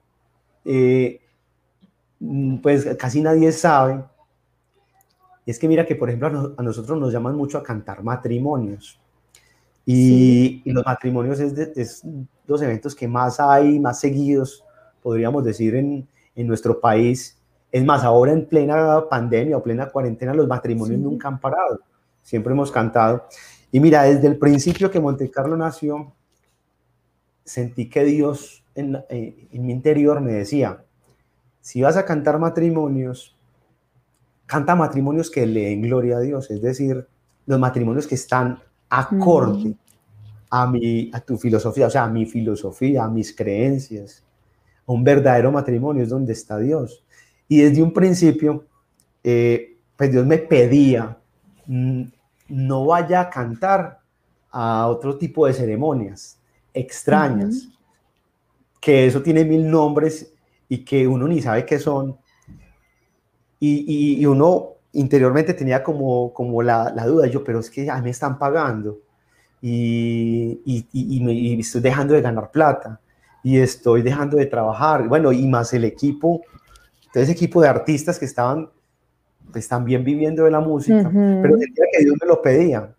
[0.64, 1.20] eh,
[2.18, 4.02] mm, pues casi nadie sabe,
[5.46, 8.98] es que mira que, por ejemplo, a, nosotros nos llaman mucho a cantar matrimonios.
[9.84, 12.02] Y, los matrimonios es, de, es,
[12.46, 14.64] los eventos que más hay, más seguidos,
[15.02, 17.36] podríamos decir, en, en nuestro país.
[17.72, 21.80] Es más, ahora en plena pandemia o plena cuarentena, los matrimonios nunca han parado.
[22.22, 23.26] Siempre hemos cantado.
[23.72, 26.12] Y mira, desde el principio que Monte Carlo nació,
[27.50, 30.84] sentí que Dios en, eh, en mi interior me decía,
[31.60, 33.36] si vas a cantar matrimonios,
[34.46, 37.06] canta matrimonios que le den gloria a Dios, es decir,
[37.46, 39.74] los matrimonios que están acorde
[40.48, 44.24] a, mi, a tu filosofía, o sea, a mi filosofía, a mis creencias.
[44.86, 47.04] Un verdadero matrimonio es donde está Dios.
[47.48, 48.64] Y desde un principio,
[49.24, 51.18] eh, pues Dios me pedía,
[51.66, 52.02] mm,
[52.48, 54.00] no vaya a cantar
[54.50, 56.39] a otro tipo de ceremonias
[56.74, 57.68] extrañas,
[58.80, 60.32] que eso tiene mil nombres
[60.68, 62.16] y que uno ni sabe qué son.
[63.62, 68.38] Y, uno interiormente tenía como, como la, duda, yo, pero es que ya me están
[68.38, 68.98] pagando
[69.60, 73.00] y, y, me, estoy dejando de ganar plata
[73.42, 75.06] y estoy dejando de trabajar.
[75.08, 76.42] Bueno, y más el equipo
[77.18, 78.68] ese equipo de artistas que estaban
[79.52, 82.94] pues también viviendo de la música, pero sentía que Dios me lo pedía.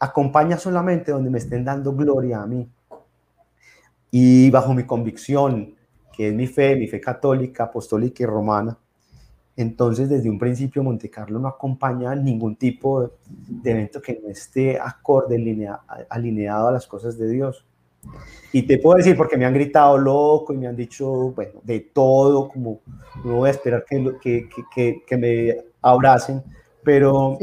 [0.00, 2.68] Acompaña solamente donde me estén dando gloria a mí.
[4.10, 5.76] Y bajo mi convicción,
[6.12, 8.76] que es mi fe, mi fe católica, apostólica y romana,
[9.56, 15.36] entonces desde un principio Montecarlo no acompaña ningún tipo de, evento que no esté acorde,
[16.08, 17.66] alineado a las cosas de Dios.
[18.52, 21.80] Y te puedo decir, porque me han gritado loco y me han dicho, bueno, de
[21.80, 22.80] todo, como
[23.22, 26.42] no voy a esperar que, que, que, que me abracen,
[26.82, 27.36] pero,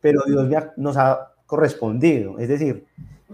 [0.00, 2.38] pero Dios nos ha correspondido.
[2.38, 2.84] Es decir,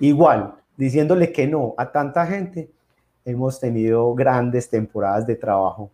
[0.01, 2.71] igual, diciéndole que no a tanta gente,
[3.25, 5.91] hemos tenido grandes temporadas de trabajo.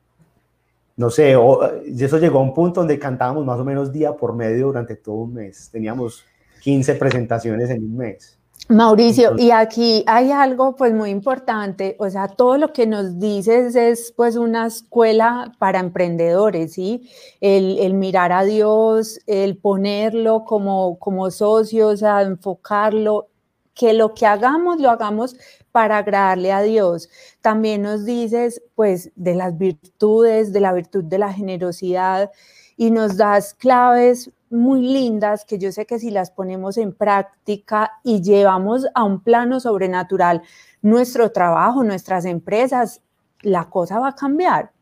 [0.97, 4.67] No sé, eso llegó a un punto donde cantábamos más o menos día por medio
[4.67, 5.71] durante todo un mes.
[5.73, 6.25] Teníamos
[6.61, 8.39] 15 presentaciones en un mes.
[8.71, 13.75] Mauricio, y aquí hay algo pues muy importante, o sea, todo lo que nos dices
[13.75, 17.11] es pues una escuela para emprendedores, ¿sí?
[17.41, 23.27] El, mirar a Dios, el ponerlo como, como socios, a enfocarlo,
[23.75, 25.35] que lo que hagamos lo hagamos
[25.73, 27.09] para agradarle a Dios.
[27.41, 32.31] También nos dices pues de las virtudes, de la virtud de la generosidad
[32.77, 37.93] y nos das claves muy lindas que yo sé que si las ponemos en práctica
[38.03, 40.43] y llevamos a un plano sobrenatural
[40.83, 43.01] nuestro trabajo, nuestras empresas,
[43.43, 44.73] la cosa va a cambiar.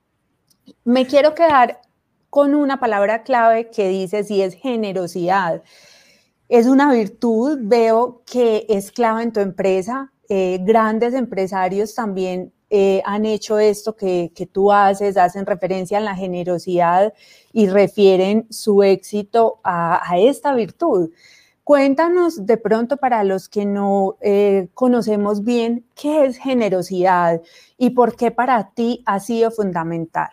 [0.84, 1.80] Me quiero quedar
[2.30, 5.62] con una palabra clave que dice si es generosidad.
[6.48, 10.12] Es una virtud, veo que es clave en tu empresa.
[10.30, 16.14] Eh, grandes empresarios también eh, han hecho esto que, tú haces, hacen referencia a la
[16.14, 17.14] generosidad
[17.52, 21.10] y refieren su éxito a, esta virtud.
[21.64, 27.40] Cuéntanos de pronto para los que no eh, conocemos bien qué es generosidad
[27.76, 30.30] y por qué para ti ha sido fundamental.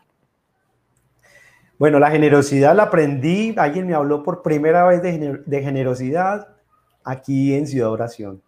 [1.77, 6.47] Bueno, la generosidad la aprendí, alguien me habló por primera vez de, generosidad
[7.03, 8.41] aquí en Ciudad Oración.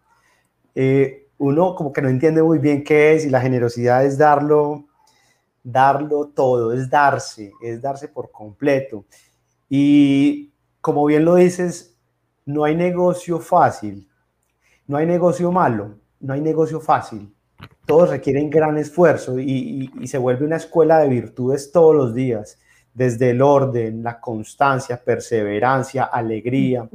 [0.76, 4.86] Eh, uno como que no entiende muy bien qué es y la generosidad es darlo,
[5.64, 9.06] darlo todo, es darse, es darse por completo.
[9.70, 11.96] Y como bien lo dices,
[12.46, 14.08] no hay negocio fácil,
[14.88, 17.34] no hay negocio malo, no hay negocio fácil.
[17.86, 22.58] Todos requieren gran esfuerzo y, se vuelve una escuela de virtudes todos los días,
[22.94, 26.90] desde el orden, la constancia, perseverancia, alegría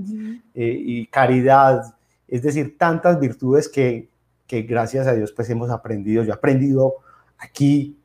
[0.55, 1.95] eh, y caridad.
[2.27, 4.12] Es decir, tantas virtudes que,
[4.47, 6.23] que gracias a Dios pues hemos aprendido.
[6.23, 6.97] Yo he aprendido
[7.39, 7.99] aquí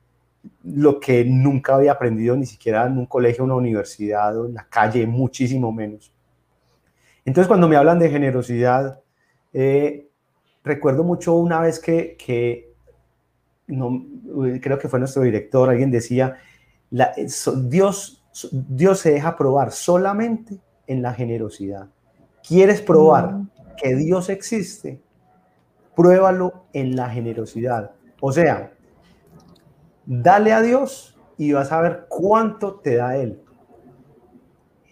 [0.63, 4.67] lo que nunca había aprendido ni siquiera en un colegio, una universidad o en la
[4.69, 6.13] calle, muchísimo menos.
[7.25, 9.01] Entonces cuando me hablan de generosidad,
[9.53, 10.07] eh,
[10.63, 12.73] recuerdo mucho una vez que, que
[13.67, 14.05] no,
[14.61, 16.37] creo que fue nuestro director, alguien decía,
[16.89, 17.13] la,
[17.63, 21.89] Dios, Dios se deja probar solamente en la generosidad.
[22.47, 23.49] ¿Quieres probar mm.
[23.81, 25.01] que Dios existe?
[25.97, 27.91] Pruébalo en la generosidad.
[28.21, 28.71] O sea,
[30.05, 33.41] dale a Dios y vas a ver cuánto te da Él.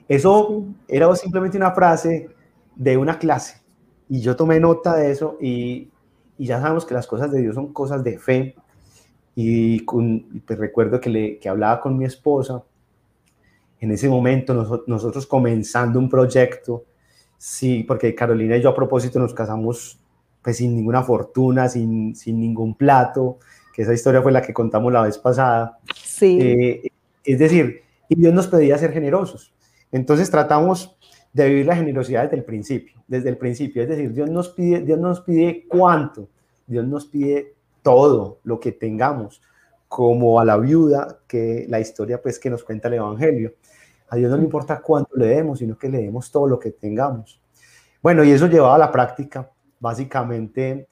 [0.07, 2.29] Eso era simplemente una frase
[2.75, 3.61] de una clase
[4.09, 5.91] y yo tomé nota de eso y,
[6.37, 8.55] ya sabemos que las cosas de Dios son cosas de fe.
[9.35, 12.63] Y, pues recuerdo que, le, que hablaba con mi esposa
[13.79, 16.85] en ese momento, nosotros comenzando un proyecto,
[17.37, 19.99] sí, porque Carolina y yo a propósito nos casamos
[20.45, 23.39] pues sin ninguna fortuna, sin, sin ningún plato,
[23.73, 25.79] que esa historia fue la que contamos la vez pasada.
[25.95, 26.37] Sí.
[26.39, 26.91] Eh,
[27.23, 29.55] es decir, y Dios nos pedía ser generosos.
[29.91, 30.99] Entonces tratamos
[31.33, 33.81] de vivir la generosidad desde el principio, desde el principio.
[33.81, 36.29] Es decir, Dios nos pide, Dios nos pide cuánto,
[36.67, 39.41] Dios nos pide todo lo que tengamos,
[39.87, 43.55] como a la viuda que la historia pues que nos cuenta el Evangelio.
[44.09, 46.69] A Dios no le importa cuánto le demos, sino que le demos todo lo que
[46.69, 47.41] tengamos.
[48.03, 49.49] Bueno, y eso llevaba a la práctica
[49.85, 50.87] básicamente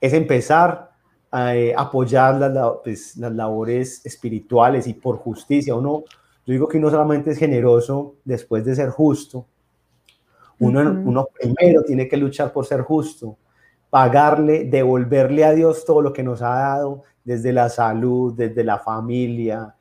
[0.00, 0.92] es empezar
[1.30, 5.74] a eh, apoyar pues, las, labores espirituales y por justicia.
[5.74, 6.04] Uno,
[6.46, 9.44] yo digo que uno solamente es generoso después de ser justo.
[10.60, 13.36] Uno, uno primero tiene que luchar por ser justo,
[13.90, 18.78] pagarle, devolverle a Dios todo lo que nos ha dado, desde la salud, desde la
[18.78, 19.74] familia,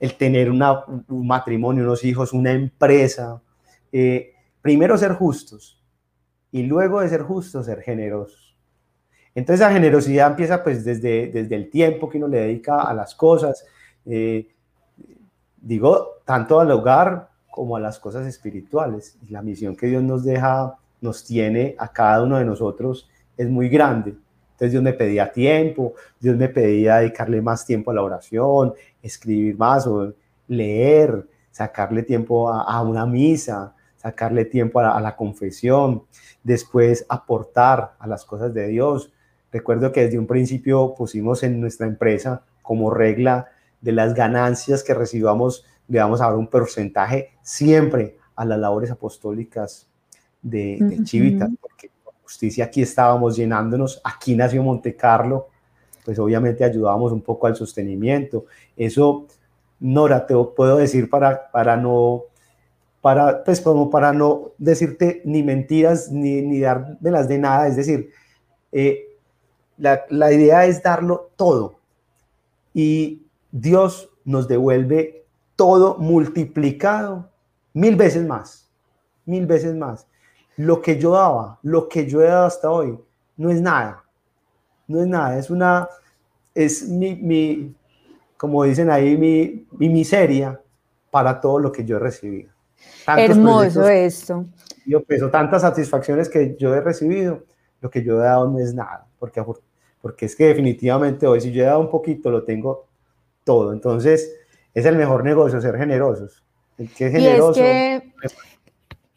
[0.00, 3.40] el tener una, un matrimonio, unos hijos, una empresa.
[3.92, 5.76] Eh, primero ser justos
[6.52, 8.56] y luego de ser justos, ser generosos.
[9.34, 13.14] Entonces la generosidad empieza pues desde, desde el tiempo que uno le dedica a las
[13.14, 13.66] cosas,
[14.06, 14.48] eh,
[15.58, 19.18] digo, tanto al hogar como a las cosas espirituales.
[19.28, 23.68] La misión que Dios nos deja, nos tiene a cada uno de nosotros es muy
[23.68, 24.16] grande.
[24.52, 28.72] Entonces Dios me pedía tiempo, Dios me pedía dedicarle más tiempo a la oración,
[29.02, 30.14] escribir más o
[30.48, 33.75] leer, sacarle tiempo a una misa,
[34.06, 36.04] sacarle tiempo a la, confesión,
[36.44, 39.12] después aportar a las cosas de Dios.
[39.50, 43.48] Recuerdo que desde un principio pusimos en nuestra empresa como regla
[43.80, 48.92] de las ganancias que recibamos, le vamos a dar un porcentaje siempre a las labores
[48.92, 49.88] apostólicas
[50.40, 51.90] de, de Chivita, porque
[52.22, 55.48] justicia aquí estábamos llenándonos, aquí nació Monte Carlo,
[56.04, 58.46] pues obviamente ayudábamos un poco al sostenimiento.
[58.76, 59.26] Eso,
[59.80, 62.26] Nora, te puedo decir para, para no
[63.06, 68.10] para, pues como para no decirte ni mentiras ni, ni las de nada, es decir,
[68.72, 69.16] eh,
[69.78, 71.76] la, la idea es darlo todo.
[72.74, 77.30] Y Dios nos devuelve todo multiplicado
[77.74, 78.68] mil veces más,
[79.24, 80.08] mil veces más.
[80.56, 82.98] Lo que yo daba, lo que yo he dado hasta hoy,
[83.36, 84.02] no es nada,
[84.88, 85.88] no es nada, es una,
[86.56, 87.72] es mi, mi
[88.36, 90.60] como dicen ahí, mi, mi miseria
[91.12, 92.55] para todo lo que yo he recibido.
[93.06, 94.46] Hermoso esto.
[94.84, 97.44] Yo peso tantas satisfacciones que yo he recibido,
[97.80, 99.42] lo que yo he dado no es nada, porque,
[100.00, 102.86] porque es que definitivamente hoy si yo he dado un poquito, lo tengo
[103.44, 103.72] todo.
[103.72, 104.32] Entonces,
[104.74, 106.44] es el mejor negocio ser generosos.
[106.78, 107.60] El que es generoso.
[107.60, 108.12] Y es que,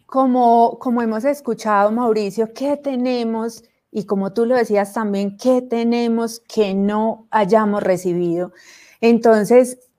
[0.06, 3.64] como, como hemos escuchado, Mauricio, ¿qué tenemos?
[3.92, 8.54] Y como tú lo decías también, ¿qué tenemos que no hayamos recibido?
[9.02, 9.90] Entonces,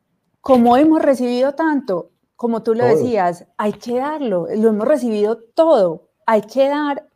[0.40, 2.09] como hemos recibido tanto,
[2.40, 7.06] como tú lo decías, hay que darlo, lo hemos recibido todo, hay que dar,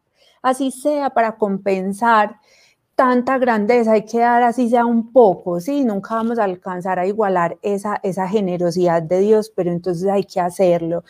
[0.43, 2.41] así sea para compensar
[2.95, 7.07] tanta grandeza, hay que dar así sea un poco, sí, nunca vamos a alcanzar a
[7.07, 11.05] igualar esa, esa generosidad de Dios, pero entonces hay que hacerlo.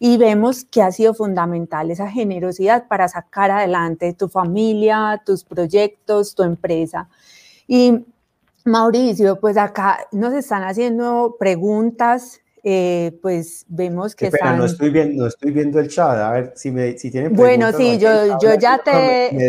[0.00, 6.34] Y vemos que ha sido fundamental esa generosidad para sacar adelante tu familia, tus proyectos,
[6.34, 7.08] tu empresa.
[7.68, 8.04] Y
[8.64, 15.22] Mauricio, pues acá nos están haciendo preguntas eh, pues vemos que Espera, no estoy viendo,
[15.22, 18.54] no estoy viendo el chat, a ver si me si tienen Bueno, sí, yo, yo
[18.54, 19.48] ya te me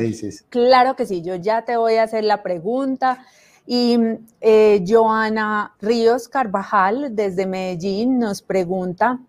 [0.00, 3.24] dices, Claro que sí, yo ya te voy a hacer la pregunta.
[3.66, 3.98] Y
[4.40, 9.20] eh, Joana Ríos Carvajal desde Medellín nos pregunta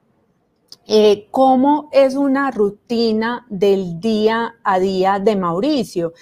[0.88, 6.14] eh, cómo es una rutina del día a día de Mauricio.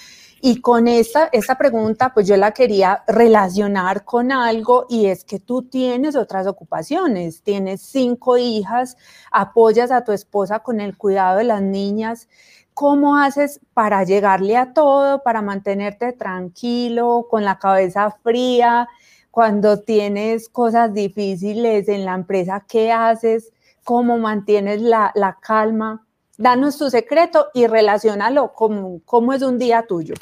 [0.42, 5.64] Y con esta pregunta, pues yo la quería relacionar con algo y es que tú
[5.64, 8.96] tienes otras ocupaciones, tienes cinco hijas,
[9.32, 12.30] apoyas a tu esposa con el cuidado de las niñas.
[12.74, 18.88] ¿Cómo haces para llegarle a todo, para mantenerte tranquilo, con la cabeza fría,
[19.32, 22.64] cuando tienes cosas difíciles en la empresa?
[22.66, 23.52] ¿Qué haces?
[23.84, 26.06] ¿Cómo mantienes la, la calma?
[26.38, 30.16] Danos tu secreto y relacionalo con cómo es un día tuyo.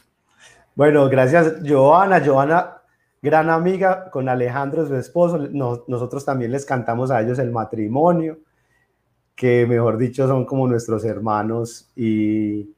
[0.78, 2.22] Bueno, gracias, Joana.
[2.24, 2.84] Joana,
[3.20, 5.40] gran amiga con Alejandro, su esposo.
[5.40, 8.38] nosotros también les cantamos a ellos el matrimonio,
[9.36, 11.90] que mejor dicho son como nuestros hermanos.
[11.96, 12.76] Y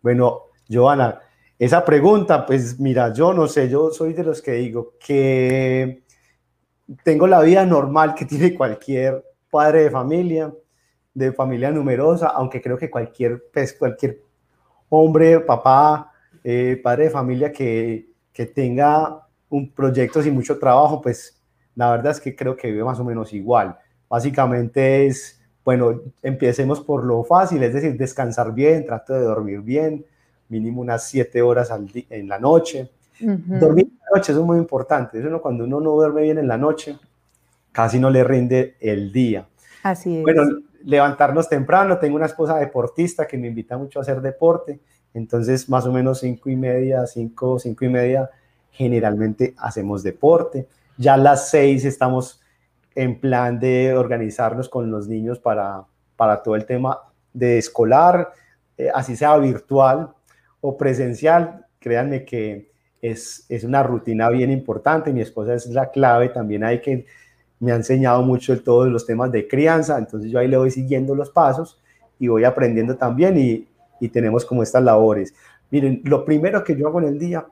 [0.00, 1.20] bueno, Joana,
[1.58, 6.04] esa pregunta, pues mira, yo no sé, yo soy de los que digo que
[7.04, 10.50] tengo la vida normal que tiene cualquier padre de familia,
[11.12, 14.18] de familia numerosa, aunque creo que cualquier, pues, cualquier
[14.88, 16.14] hombre, papá,
[16.44, 21.40] eh, padre de familia que, que tenga un proyecto sin mucho trabajo, pues
[21.74, 23.78] la verdad es que creo que vive más o menos igual.
[24.08, 30.04] Básicamente es, bueno, empecemos por lo fácil, es decir, descansar bien, trato de dormir bien,
[30.48, 32.90] mínimo unas siete horas al en la noche.
[33.20, 36.56] Dormir en la noche es muy importante, eso cuando uno no duerme bien en la
[36.56, 36.96] noche,
[37.72, 39.46] casi no le rinde el día.
[39.82, 40.22] Así es.
[40.22, 40.42] Bueno,
[40.84, 44.80] levantarnos temprano, tengo una esposa deportista que me invita mucho a hacer deporte,
[45.14, 48.30] entonces, más o menos cinco y media, cinco, cinco y media,
[48.70, 50.68] generalmente hacemos deporte.
[50.96, 52.40] Ya a las seis estamos
[52.94, 55.84] en plan de organizarnos con los niños para,
[56.16, 56.98] para todo el tema
[57.32, 58.32] de escolar,
[58.76, 60.12] eh, así sea virtual
[60.60, 61.66] o presencial.
[61.78, 65.12] Créanme que es, es una rutina bien importante.
[65.12, 67.06] Mi esposa es la clave también hay que
[67.60, 70.70] me ha enseñado mucho de todos los temas de crianza, entonces yo ahí le voy
[70.70, 71.80] siguiendo los pasos
[72.18, 73.66] y voy aprendiendo también y,
[74.00, 75.34] y tenemos como estas labores.
[75.70, 77.46] Miren, lo primero que yo hago en el día,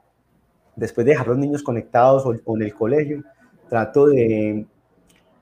[0.74, 3.22] después de dejar los niños conectados o, en el colegio,
[3.68, 4.66] trato de,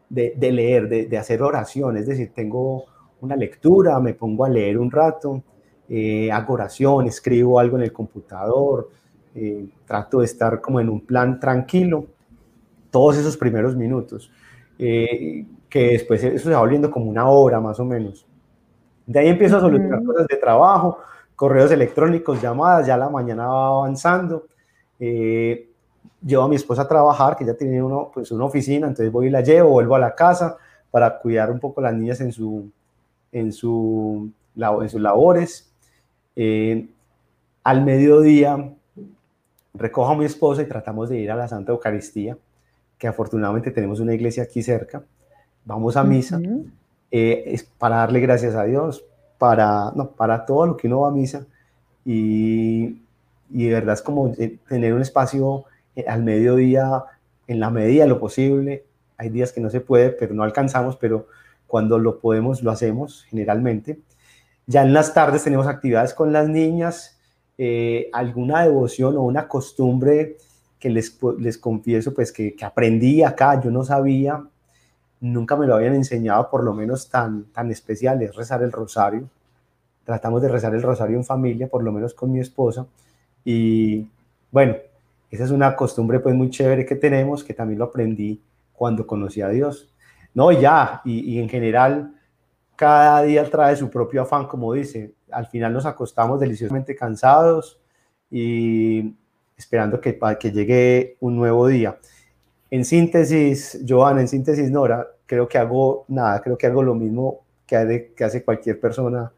[0.09, 2.85] de, leer, de, hacer oración, es decir, tengo
[3.21, 5.43] una lectura, me pongo a leer un rato,
[5.89, 8.91] eh, hago oración, escribo algo en el computador,
[9.35, 12.07] eh, trato de estar como en un plan tranquilo,
[12.91, 14.31] todos esos primeros minutos,
[14.79, 18.27] eh, que después eso se va volviendo como una hora más o menos.
[19.07, 20.99] De ahí empiezo a solucionar cosas de trabajo,
[21.37, 24.47] correos electrónicos, llamadas, ya la mañana va avanzando.
[24.99, 25.69] Eh,
[26.25, 29.27] llevo a mi esposa a trabajar, que ya tiene uno, pues una oficina, entonces voy
[29.27, 30.57] y la llevo, vuelvo a la casa
[30.91, 32.71] para cuidar un poco a las niñas en, su,
[33.33, 35.71] en, su, en sus labores.
[36.37, 36.89] Eh,
[37.63, 38.73] al mediodía
[39.75, 42.39] recojo a mi esposa y tratamos de ir a la Santa Eucaristía,
[42.97, 45.03] que afortunadamente tenemos una iglesia aquí cerca.
[45.65, 46.41] Vamos a misa.
[47.11, 49.05] Eh, es para darle gracias a Dios,
[49.39, 51.47] para, no, para todo lo que uno va a misa
[52.05, 53.03] y,
[53.51, 54.33] y de verdad es como
[54.69, 55.65] tener un espacio
[55.97, 57.05] eh, al mediodía
[57.47, 58.85] en la medida de lo posible.
[59.17, 61.29] Hay días que no se puede, pero no alcanzamos, pero
[61.67, 64.01] cuando lo podemos, lo hacemos generalmente.
[64.67, 67.19] Ya en las tardes tenemos actividades con las niñas,
[67.59, 70.37] eh, alguna devoción o una costumbre
[70.79, 74.45] que les, les confieso pues que, aprendí acá, yo no sabía,
[75.25, 79.29] nunca me lo habían enseñado por lo menos tan, tan especial, es rezar el rosario.
[80.05, 82.87] Tratamos de rezar el rosario en familia, por lo menos con mi esposa.
[83.43, 84.07] Y
[84.51, 84.77] bueno,
[85.31, 88.43] esa es una costumbre pues muy chévere que tenemos, que también lo aprendí
[88.75, 89.91] cuando conocí a Dios.
[90.35, 92.15] No, ya, y, en general,
[92.77, 95.15] cada día trae su propio afán, como dice.
[95.31, 97.81] Al final nos acostamos deliciosamente cansados
[98.31, 99.15] y
[99.57, 101.99] esperando que, que llegue un nuevo día.
[102.71, 107.41] En síntesis, Joan, en síntesis, Nora, creo que hago nada, creo que hago lo mismo
[107.67, 109.33] que, que hace cualquier persona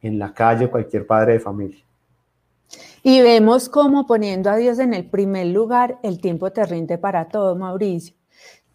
[0.00, 1.84] en la calle, cualquier padre de familia.
[3.02, 7.28] Y vemos cómo poniendo a Dios en el primer lugar, el tiempo te rinde para
[7.28, 8.14] todo, Mauricio.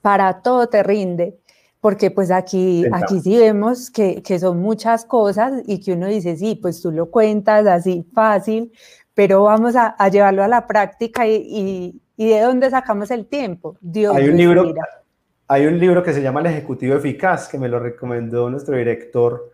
[0.01, 1.37] Para todo te rinde
[1.83, 6.37] porque pues aquí, aquí sí vemos que, que, son muchas cosas y que uno dice,
[6.37, 8.71] sí, pues tú lo cuentas así fácil,
[9.13, 13.75] pero vamos a, a llevarlo a la práctica y, y, de dónde sacamos el tiempo.
[13.81, 14.73] Dios hay un, libro,
[15.47, 19.51] hay un libro que se llama El Ejecutivo Eficaz, que me lo recomendó nuestro director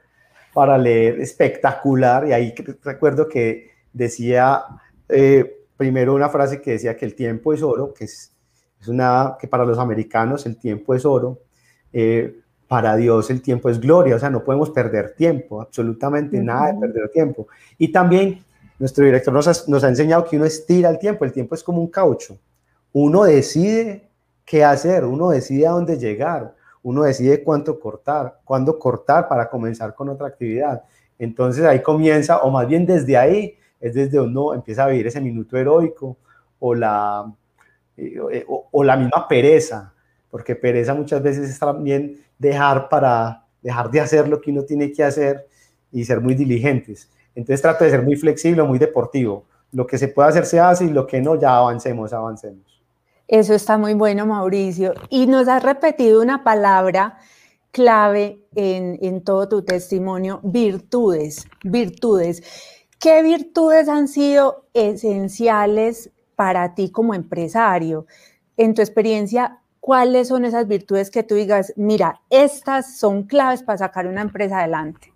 [0.53, 4.63] para leer, espectacular, y ahí recuerdo que decía
[5.07, 8.33] eh, primero una frase que decía que el tiempo es oro, que es,
[8.81, 11.39] es una, que para los americanos el tiempo es oro,
[11.93, 16.73] eh, para Dios el tiempo es gloria, o sea, no podemos perder tiempo, absolutamente nada
[16.73, 17.47] de perder tiempo.
[17.77, 18.43] Y también
[18.77, 21.63] nuestro director nos ha, nos ha, enseñado que uno estira el tiempo, el tiempo es
[21.63, 22.37] como un caucho.
[22.91, 24.08] Uno decide
[24.49, 29.93] qué hacer, uno decide a dónde llegar, uno decide cuánto cortar, cuándo cortar para comenzar
[29.93, 30.81] con otra actividad.
[31.19, 35.05] Entonces ahí comienza, o más bien desde ahí, es desde donde uno empieza a vivir
[35.05, 36.17] ese minuto heroico
[36.57, 37.31] o la,
[37.95, 39.93] eh, o, o la misma pereza,
[40.31, 44.91] porque pereza muchas veces es también dejar para dejar de hacer lo que uno tiene
[44.91, 45.47] que hacer
[45.91, 47.07] y ser muy diligentes.
[47.35, 49.45] Entonces trato de ser muy flexible, muy deportivo.
[49.71, 52.68] Lo que se puede hacer se hace y lo que no, ya avancemos, avancemos.
[53.29, 54.95] Eso está muy bueno, Mauricio.
[55.07, 57.19] Y nos has repetido una palabra
[57.69, 62.41] clave en, en todo tu testimonio, virtudes, virtudes.
[62.99, 68.07] ¿Qué virtudes han sido esenciales para ti como empresario?
[68.57, 73.77] En tu experiencia, ¿cuáles son esas virtudes que tú digas, mira, estas son claves para
[73.77, 75.13] sacar una empresa adelante?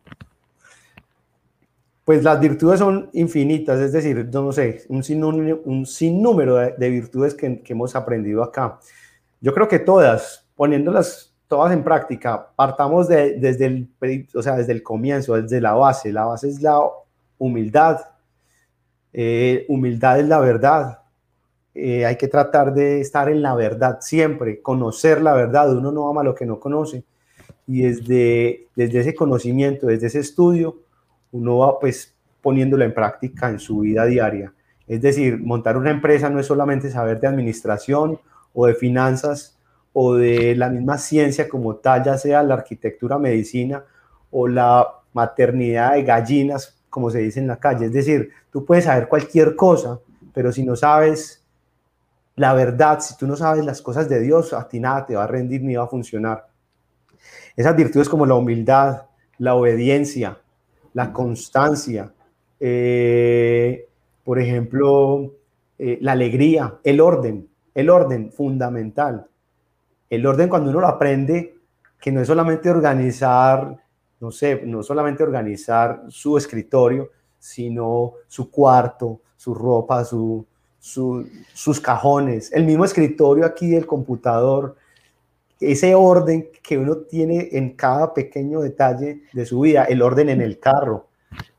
[2.06, 5.86] Pues las virtudes son infinitas, es decir, no sé, un sinnúmero, un
[6.78, 8.80] de, virtudes que, hemos aprendido acá.
[9.40, 14.74] Yo creo que todas, poniéndolas todas en práctica, partamos de, desde, el, o sea, desde
[14.74, 16.12] el comienzo, desde la base.
[16.12, 16.82] La base es la
[17.38, 18.02] humildad.
[19.14, 21.00] Eh, humildad es la verdad.
[21.76, 25.76] Eh, hay que tratar de estar en la verdad siempre, conocer la verdad.
[25.76, 27.04] Uno no ama lo que no conoce.
[27.66, 30.80] Y desde, desde ese conocimiento, desde ese estudio,
[31.34, 34.54] uno va pues poniéndolo en práctica en su vida diaria.
[34.88, 38.20] Es decir, montar una empresa no es solamente saber de administración
[38.54, 39.60] o de finanzas
[39.92, 43.84] o de la misma ciencia como tal, ya sea la arquitectura, medicina
[44.32, 47.86] o la maternidad de gallinas, como se dice en la calle.
[47.86, 50.00] Es decir, tú puedes saber cualquier cosa,
[50.34, 51.44] pero si no sabes
[52.36, 55.26] la verdad, si tú no sabes las cosas de Dios, a ti nada te va
[55.26, 56.48] a rendir ni va a funcionar.
[57.56, 59.04] Esas virtudes como la humildad,
[59.38, 60.40] la obediencia,
[60.94, 62.14] la constancia,
[62.60, 63.88] eh,
[64.24, 65.34] por ejemplo,
[65.78, 69.28] eh, la alegría, el orden, el orden fundamental.
[70.10, 71.56] El orden cuando uno lo aprende,
[72.00, 73.78] que no es solamente organizar,
[74.20, 80.46] no sé, no solamente organizar su escritorio, sino su cuarto, su ropa, su,
[80.80, 84.76] sus cajones, el mismo escritorio aquí del computador,
[85.60, 90.42] ese orden que uno tiene en cada pequeño detalle de su vida, el orden en
[90.42, 91.08] el carro,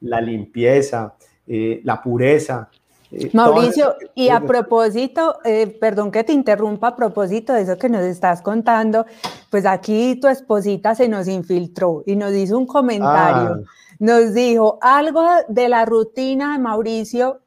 [0.01, 1.15] la limpieza,
[1.47, 2.69] eh, la pureza.
[3.11, 7.89] Eh, Mauricio, y a propósito, eh, perdón que te interrumpa, a propósito de eso que
[7.89, 9.07] nos estás contando,
[9.51, 13.51] pues aquí tu esposita se nos infiltró y nos hizo un comentario.
[13.51, 13.61] Ah.
[14.01, 17.41] Nos dijo algo de la rutina de Mauricio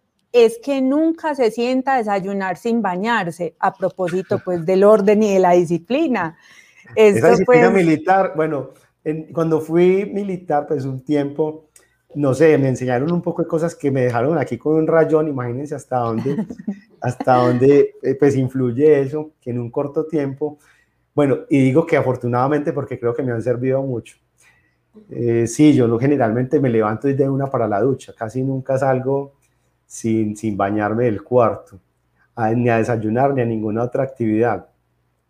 [0.44, 5.34] es que nunca se sienta a desayunar sin bañarse, a propósito pues del orden y
[5.34, 6.38] de la disciplina.
[6.96, 8.72] Esa disciplina pues militar, bueno,
[9.34, 11.70] cuando fui militar pues un tiempo,
[12.16, 15.28] no sé, me enseñaron un poco de cosas que me dejaron aquí con un rayón,
[15.28, 16.36] imagínense hasta dónde,
[17.02, 20.58] hasta dónde eh, pues influye eso, que en un corto tiempo,
[21.14, 24.18] bueno, y digo que afortunadamente porque creo que me han servido mucho.
[25.10, 28.78] Eh, sí, yo no, generalmente me levanto y de una para la ducha, casi nunca
[28.78, 29.37] salgo
[29.88, 31.80] sin, sin bañarme del cuarto,
[32.56, 34.68] ni a desayunar ni a ninguna otra actividad,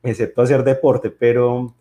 [0.04, 1.74] excepto hacer deporte, pero,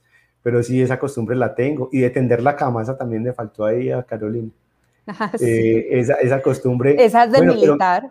[0.43, 1.89] pero sí esa costumbre la tengo.
[1.91, 4.51] Y de tender la cama, esa también le faltó ahí a Carolina.
[5.09, 6.97] Ah, eh, esa, esa, costumbre.
[6.99, 8.11] Esa es de militar.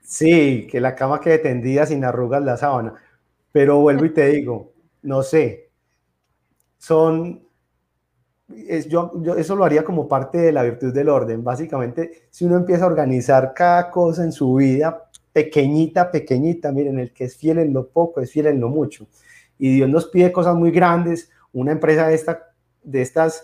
[0.00, 2.94] sí, que la cama quede tendida sin arrugas la sábana.
[3.50, 4.70] Pero vuelvo y te digo,
[5.02, 5.70] no sé,
[6.78, 7.45] son,
[8.88, 11.42] yo, yo, eso lo haría como parte de la virtud del orden.
[11.42, 17.12] Básicamente, si uno empieza a organizar cada cosa en su vida, pequeñita, pequeñita, miren, el
[17.12, 19.06] que es fiel en lo poco es fiel en lo mucho.
[19.58, 23.42] Y Dios nos pide cosas muy grandes, una empresa de, esta, de estas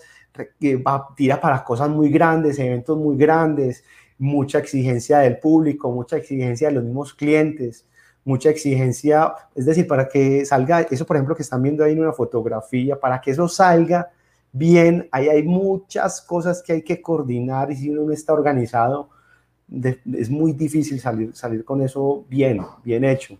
[0.59, 3.83] que va, tira para cosas muy grandes, eventos muy grandes,
[4.17, 7.85] mucha exigencia del público, mucha exigencia de los mismos clientes,
[8.25, 11.99] mucha exigencia, es decir, para que salga, eso por ejemplo que están viendo ahí en
[11.99, 14.09] una fotografía, para que eso salga
[14.53, 19.09] bien, ahí hay muchas cosas que hay que coordinar y si uno no está organizado,
[19.69, 23.37] es muy difícil salir, salir con eso bien, bien hecho.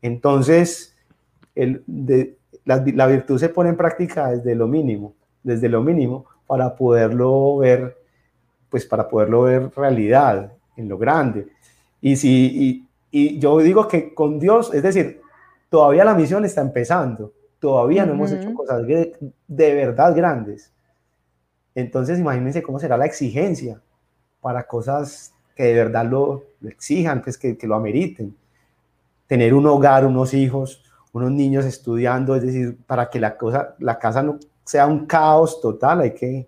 [0.00, 0.96] Entonces,
[1.54, 6.24] el, de, la, la virtud se pone en práctica desde lo mínimo, desde lo mínimo,
[6.46, 7.96] para poderlo ver,
[8.70, 11.48] pues para poderlo ver realidad en lo grande.
[12.00, 15.20] Y si, y yo digo que con Dios, es decir,
[15.68, 17.32] todavía la misión está empezando,
[17.66, 20.72] todavía no hemos hecho cosas de, verdad grandes.
[21.74, 23.82] Entonces, imagínense cómo será la exigencia
[24.40, 28.36] para cosas que de verdad lo, exijan, pues que, que, lo ameriten.
[29.26, 33.98] Tener un hogar, unos hijos, unos niños estudiando, es decir, para que la, cosa, la
[33.98, 36.46] casa no sea un caos total, hay que,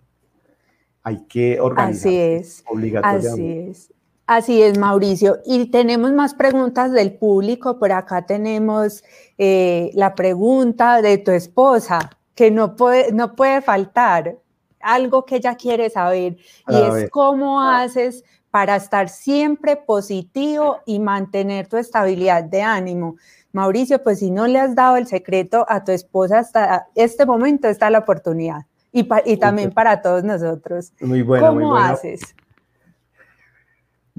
[1.03, 2.12] hay que organizar.
[2.12, 2.64] Así es.
[3.03, 3.93] Así es.
[4.29, 5.39] Así es, Mauricio.
[5.47, 7.79] Y tenemos más preguntas del público.
[7.79, 9.03] Por acá tenemos
[9.39, 14.37] eh, la pregunta de tu esposa, que no puede, no puede faltar.
[14.81, 16.37] Algo que ella quiere saber.
[16.68, 23.16] y es cómo haces para estar siempre positivo y mantener tu estabilidad de ánimo.
[23.53, 27.66] Mauricio, pues si no le has dado el secreto a tu esposa hasta este momento,
[27.66, 28.66] está la oportunidad.
[28.93, 30.93] Y, y también para todos nosotros.
[31.01, 31.47] Muy bueno.
[31.47, 32.35] ¿Cómo muy haces?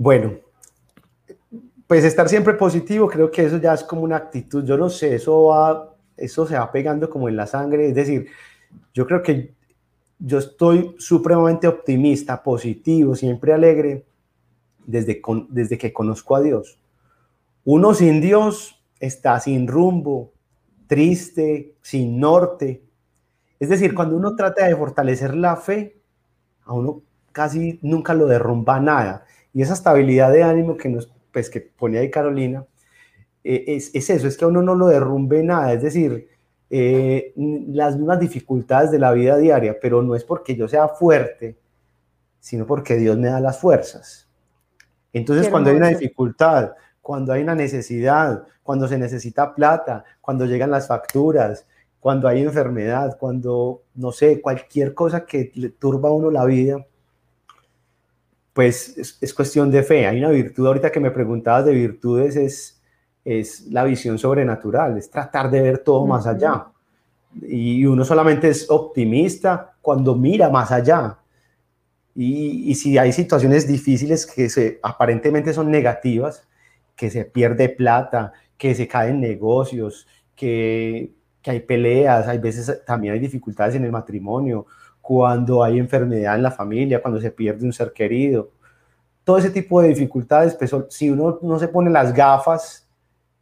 [0.02, 0.32] Bueno,
[1.86, 5.16] pues estar siempre positivo, creo que eso ya es como una actitud, yo no sé,
[5.16, 8.28] eso va, eso se va pegando como en la sangre, es decir,
[8.93, 9.54] yo creo que
[10.18, 14.06] yo estoy supremamente optimista, positivo, siempre alegre
[14.86, 16.80] desde, desde que conozco a Dios.
[17.66, 20.32] Uno sin Dios está sin rumbo,
[20.88, 22.86] triste, sin norte.
[23.60, 26.00] Es decir, cuando uno trata de fortalecer la fe,
[26.64, 27.02] a uno
[27.34, 29.26] casi nunca lo derrumba nada.
[29.54, 32.66] Y esa estabilidad de ánimo que nos pues, que pone ahí Carolina,
[33.43, 36.28] eh, es, es, eso, es que a uno no lo derrumbe nada, es decir,
[36.70, 41.58] eh, las mismas dificultades de la vida diaria, pero no es porque yo sea fuerte,
[42.39, 44.28] sino porque Dios me da las fuerzas.
[45.12, 50.70] Entonces, cuando hay una dificultad, cuando hay una necesidad, cuando se necesita plata, cuando llegan
[50.70, 51.66] las facturas,
[52.00, 56.86] cuando hay enfermedad, cuando, no sé, cualquier cosa que le turba a uno la vida,
[58.60, 60.05] pues es, cuestión de fe.
[60.05, 62.82] Hay una virtud, ahorita que me preguntabas de virtudes, es,
[63.24, 66.68] es la visión sobrenatural, es tratar de ver todo más allá.
[67.41, 71.20] Y uno solamente es optimista cuando mira más allá.
[72.14, 76.45] Y, y, si hay situaciones difíciles que se, aparentemente son negativas,
[76.97, 80.05] que se pierde plata, que se caen negocios,
[80.36, 84.66] que, que hay peleas, hay veces también hay dificultades en el matrimonio,
[85.10, 88.51] cuando hay enfermedad en la familia, cuando se pierde un ser querido.
[89.24, 92.88] Todo ese tipo de dificultades, pues, si uno no se pone las gafas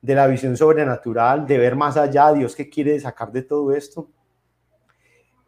[0.01, 4.09] de la visión sobrenatural, de ver más allá, Dios qué quiere sacar de todo esto,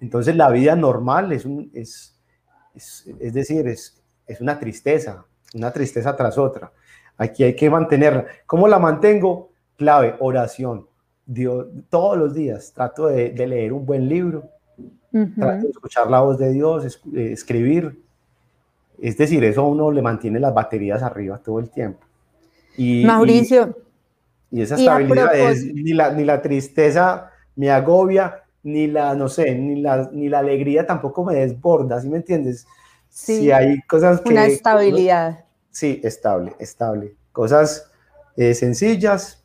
[0.01, 2.19] entonces la vida normal es, es,
[2.75, 6.73] es, decir, es, es una tristeza, una tristeza tras otra.
[7.15, 9.53] Aquí hay que mantener, ¿cómo la mantengo?
[9.77, 10.85] Clave, oración.
[11.25, 14.58] Dios, todos los días trato de leer un buen libro,
[15.11, 18.01] escuchar la voz de Dios, eh, escribir.
[19.01, 22.05] Es decir, eso a uno le mantiene las baterías arriba todo el tiempo.
[22.77, 23.75] Y, Mauricio.
[24.51, 29.55] Y, esa estabilidad es, ni la, ni la tristeza me agobia, ni la, no sé,
[29.55, 32.65] ni la, ni la alegría tampoco me desborda, ¿sí me entiendes?
[33.09, 34.29] Sí, si hay cosas que...
[34.29, 35.45] Una estabilidad.
[35.71, 37.15] sí, estable, estable.
[37.31, 37.91] Cosas
[38.35, 39.43] eh, sencillas,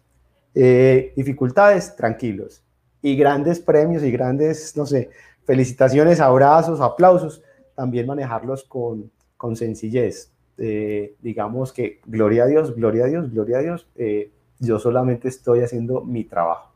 [0.54, 2.62] eh, dificultades, tranquilos.
[3.02, 5.10] Y grandes premios y grandes, no sé,
[5.44, 7.42] felicitaciones, abrazos, aplausos,
[7.74, 10.32] también manejarlos con, con sencillez.
[10.56, 14.30] Eh, digamos que gloria a Dios, gloria a Dios, gloria a Dios, eh,
[14.60, 16.70] yo solamente estoy haciendo mi trabajo.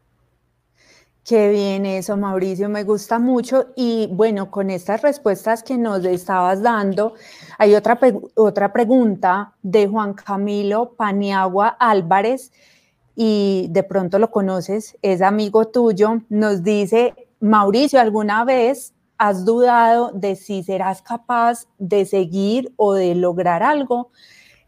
[1.24, 3.66] Qué bien eso, Mauricio, me gusta mucho.
[3.76, 7.14] Y bueno, con estas respuestas que nos estabas dando,
[7.58, 8.00] hay otra,
[8.34, 12.50] otra pregunta de Juan Camilo Paniagua Álvarez,
[13.14, 20.12] y de pronto lo conoces, es amigo tuyo, nos dice, Mauricio, ¿alguna vez has dudado
[20.12, 24.10] de si serás capaz de seguir o de lograr algo,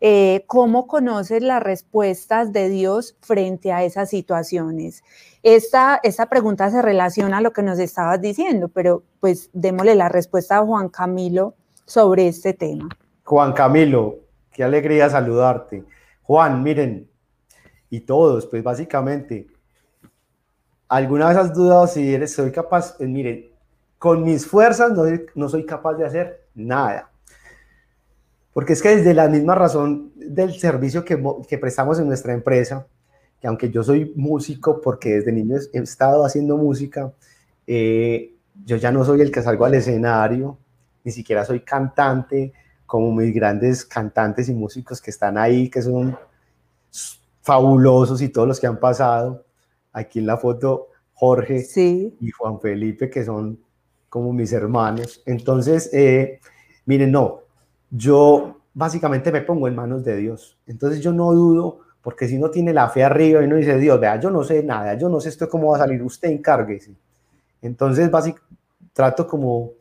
[0.01, 5.05] eh, ¿cómo conoces las respuestas de Dios frente a esas situaciones?
[5.43, 10.09] Esta, esta pregunta se relaciona a lo que nos estabas diciendo, pero pues démosle la
[10.09, 11.55] respuesta a Juan Camilo
[11.85, 12.89] sobre este tema.
[13.25, 14.21] Juan Camilo,
[14.53, 15.85] qué alegría saludarte.
[16.23, 17.09] Juan, miren,
[17.91, 19.49] y todos, pues básicamente,
[20.91, 22.97] ¿alguna vez has dudado si eres, soy capaz?
[22.99, 23.47] Pues, miren,
[23.97, 27.11] con mis fuerzas no, no soy capaz de hacer nada.
[28.53, 32.86] Porque es que desde la misma razón del servicio que, que prestamos en nuestra empresa,
[33.41, 37.12] que aunque yo soy músico, porque desde niño he estado haciendo música,
[37.66, 38.34] eh,
[38.64, 40.59] yo ya no soy el que salgo al escenario,
[41.05, 42.53] ni siquiera soy cantante,
[42.84, 46.18] como mis grandes cantantes y músicos que están ahí, que son
[47.43, 49.45] fabulosos y todos los que han pasado.
[49.93, 51.66] Aquí en la foto, Jorge
[52.20, 53.59] y Juan Felipe, que son
[54.09, 55.22] como mis hermanos.
[55.26, 56.41] Entonces, eh,
[56.86, 57.41] miren, no,
[57.91, 60.59] yo básicamente me pongo en manos de Dios.
[60.66, 64.01] Entonces yo no dudo, porque si no tiene la fe arriba y no dice, Dios,
[64.01, 66.95] vea, yo no sé nada, yo no sé esto cómo va a salir, usted encárguese.
[67.62, 68.57] Entonces, básicamente,
[68.93, 69.72] trato como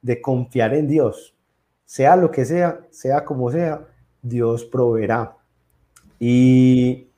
[0.00, 1.34] de confiar en Dios.
[1.84, 3.86] Sea lo que sea, sea como sea,
[4.22, 5.36] Dios proveerá.
[6.18, 7.08] Y,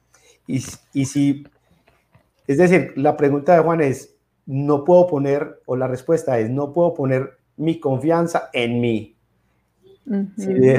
[0.46, 1.46] y, y si,
[2.46, 4.16] es decir, la pregunta de Juan es,
[4.46, 9.16] no puedo poner, o la respuesta es, no puedo poner mi confianza en mí,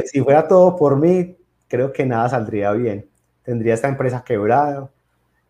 [0.06, 1.36] si, fuera todo por mí,
[1.68, 3.08] creo que nada saldría bien.
[3.44, 4.90] Tendría esta empresa quebrada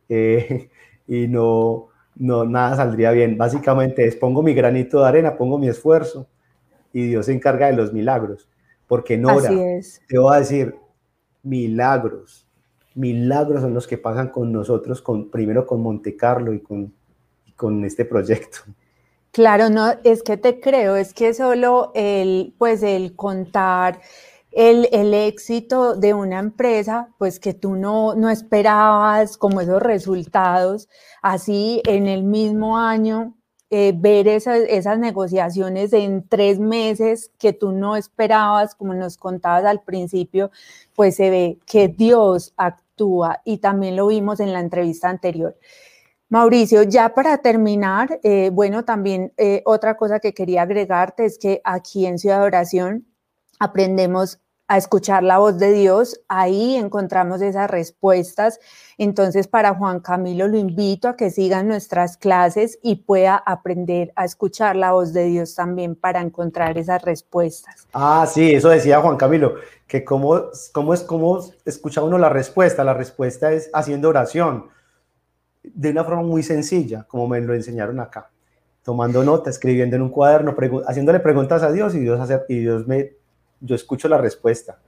[0.09, 0.70] eh,
[1.07, 3.38] y no, no, nada saldría bien.
[3.38, 6.28] Básicamente es pongo mi granito de arena, pongo mi esfuerzo
[6.93, 8.49] y Dios se encarga de los milagros.
[8.88, 9.49] Porque Nora,
[10.07, 10.76] te voy a decir,
[11.43, 12.47] milagros,
[12.98, 16.93] milagros son los que pasan con nosotros, con, primero con Monte Carlo y con,
[17.56, 18.60] con este proyecto.
[19.32, 24.00] Claro, no, es que te creo, es que solo el, pues el contar
[24.52, 30.89] el, el, éxito de una empresa, pues que tú no, no esperabas como esos resultados,
[31.22, 33.36] así en el mismo año,
[33.70, 39.66] eh, ver esas, esas negociaciones en tres meses que tú no esperabas, como nos contabas
[39.66, 40.50] al principio,
[40.95, 42.87] pues se ve que Dios actúa
[43.43, 45.58] y también lo vimos en la entrevista anterior.
[46.30, 51.62] Mauricio, ya para terminar, eh, bueno, también eh, otra cosa que quería agregarte es que
[51.64, 53.06] aquí en Ciudad Oración
[53.60, 58.59] aprendemos a escuchar la voz de Dios, ahí encontramos esas respuestas.
[58.97, 64.26] Entonces, para Juan Camilo lo invito a que siga nuestras clases y pueda aprender a
[64.26, 67.88] escuchar la voz de Dios también para encontrar esas respuestas.
[67.93, 69.55] Ah, sí, eso decía Juan Camilo,
[69.88, 70.41] que cómo,
[70.74, 72.84] cómo es cómo escucha uno la respuesta.
[72.84, 74.65] La respuesta es haciendo oración
[75.63, 78.32] de una forma muy sencilla, como me lo enseñaron acá,
[78.84, 80.55] tomando nota, escribiendo en un cuaderno,
[80.88, 83.16] haciéndole preguntas a Dios y Dios, y Dios me,
[83.60, 84.80] yo escucho la respuesta.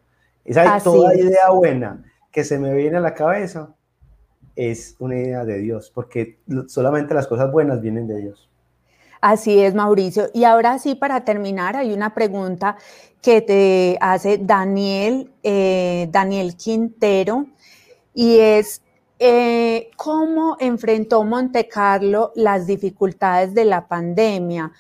[0.46, 3.76] Esa toda idea buena que se me viene a la cabeza
[4.56, 8.50] es una idea de Dios, porque solamente las cosas buenas vienen de Dios.
[9.22, 10.30] Así es, Mauricio.
[10.34, 12.78] Y ahora sí, para terminar, hay una pregunta
[13.22, 17.46] que te hace Daniel, eh, Daniel Quintero,
[18.14, 18.82] y es,
[19.20, 24.72] eh, ¿Cómo enfrentó Monte Carlo las dificultades de la pandemia?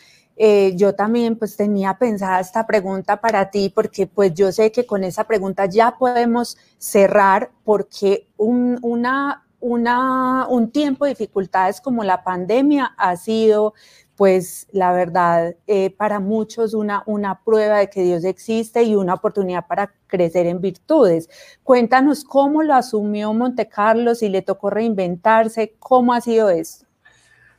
[0.41, 4.85] Eh, yo también pues tenía pensada esta pregunta para ti porque pues yo sé que
[4.85, 8.79] con esa pregunta ya podemos cerrar porque un,
[10.71, 13.73] tiempo de dificultades como la pandemia ha sido
[14.15, 19.15] pues la verdad, eh, para muchos una, una prueba de que Dios existe y una
[19.15, 21.29] oportunidad para crecer en virtudes.
[21.63, 26.85] Cuéntanos cómo lo asumió Monte Carlo, si le tocó reinventarse, cómo ha sido esto.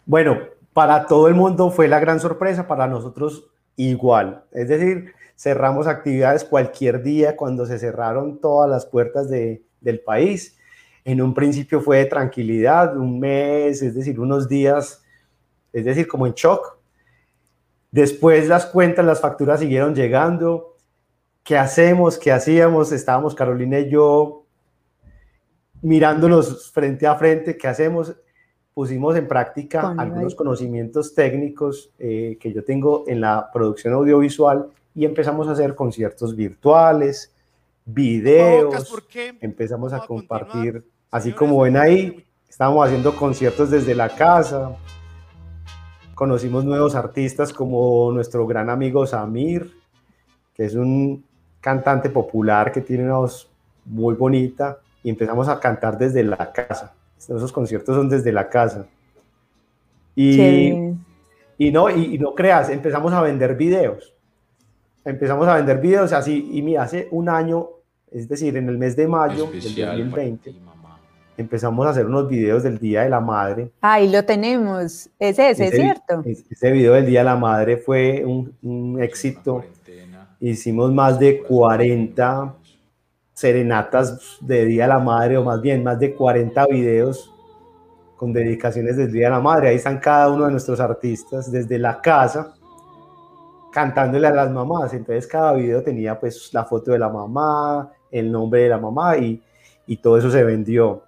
[0.07, 0.39] Bueno,
[0.73, 4.45] para todo el mundo fue la gran sorpresa, para nosotros igual.
[4.53, 10.57] Es decir, cerramos actividades cualquier día cuando se cerraron todas las puertas de, del país.
[11.05, 15.03] En un principio fue de tranquilidad, un mes, es decir, unos días
[15.73, 16.79] es decir, como en shock.
[17.91, 20.77] Después las cuentas, las facturas siguieron llegando.
[21.43, 22.19] ¿Qué hacemos?
[22.19, 22.93] ¿Qué hacíamos?
[22.93, 24.47] Estábamos Carolina y yo
[25.83, 27.57] mirándonos frente a frente.
[27.57, 28.15] ¿Qué hacemos?
[28.81, 35.05] Pusimos en práctica algunos conocimientos técnicos eh, que yo tengo en la producción audiovisual y
[35.05, 37.31] empezamos a hacer conciertos virtuales,
[37.85, 38.91] videos,
[39.43, 44.75] empezamos a compartir, así como ven ahí, estábamos haciendo conciertos desde la casa,
[46.15, 49.75] conocimos nuevos artistas como nuestro gran amigo Samir,
[50.55, 51.23] que es un
[51.61, 53.47] cantante popular que tiene una voz
[53.85, 56.95] muy bonita y empezamos a cantar desde la casa.
[57.29, 58.87] Esos conciertos son desde la casa.
[60.17, 60.95] Y,
[61.59, 64.15] Y no, y, no creas, empezamos a vender videos.
[65.05, 67.69] Empezamos a vender videos así, y mira, hace un año,
[68.11, 70.55] es decir, en el mes de mayo del 2020,
[71.37, 73.71] empezamos a hacer unos videos del Día de la Madre.
[73.83, 76.23] Ahí lo tenemos, es ese, es cierto.
[76.25, 79.63] Ese video del Día de la Madre fue un, un éxito.
[80.41, 82.55] Hicimos más de 40
[83.41, 87.35] serenatas de Día de la Madre, o más bien más de 40 videos
[88.17, 89.69] con dedicaciones del Día de la Madre.
[89.69, 92.55] Ahí están cada uno de nuestros artistas desde la casa
[93.73, 94.93] cantándole a las mamás.
[94.93, 99.17] Entonces cada video tenía pues la foto de la mamá, el nombre de la mamá
[99.17, 99.43] y,
[99.87, 101.03] y todo eso se vendió.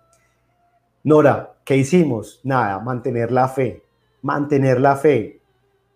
[1.04, 2.40] Nora, ¿qué hicimos?
[2.44, 3.82] Nada, mantener la fe,
[4.22, 5.40] mantener la fe.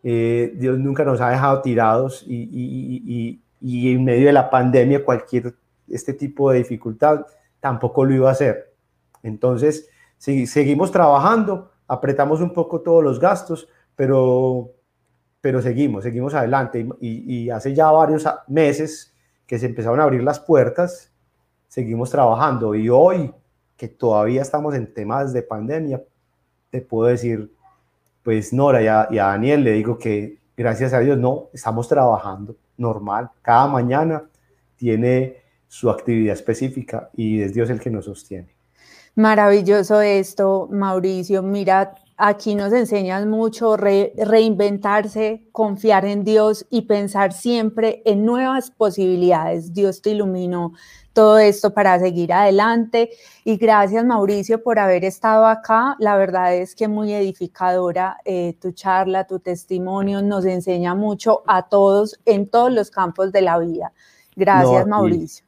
[0.02, 5.02] Eh, Dios nunca nos ha dejado tirados y, y, y, en medio de la pandemia
[5.02, 5.54] cualquier
[5.88, 7.26] este tipo de dificultad
[7.60, 8.74] tampoco lo iba a hacer.
[9.22, 14.70] Entonces, si, seguimos trabajando, apretamos un poco todos los gastos, pero,
[15.40, 16.86] pero seguimos, seguimos adelante.
[17.00, 19.14] Y, hace ya varios meses
[19.46, 21.12] que se empezaron a abrir las puertas,
[21.68, 22.74] seguimos trabajando.
[22.74, 23.32] Y hoy,
[23.76, 26.02] que todavía estamos en temas de pandemia,
[26.70, 27.52] te puedo decir,
[28.22, 31.86] pues Nora y a, y a Daniel le digo que gracias a Dios no, estamos
[31.88, 33.30] trabajando normal.
[33.42, 34.24] Cada mañana
[34.76, 38.56] tiene su actividad específica y es Dios el que nos sostiene.
[39.16, 41.42] Maravilloso esto, Mauricio.
[41.42, 49.72] Mira, aquí nos enseñas mucho reinventarse, confiar en Dios y pensar siempre en nuevas posibilidades.
[49.72, 50.74] Dios te iluminó
[51.14, 53.08] todo esto para seguir adelante.
[53.42, 55.96] Y gracias, Mauricio, por haber estado acá.
[55.98, 61.70] La verdad es que muy edificadora eh, tu charla, tu testimonio, nos enseña mucho a
[61.70, 63.94] todos en todos los campos de la vida.
[64.36, 65.45] Gracias, Mauricio.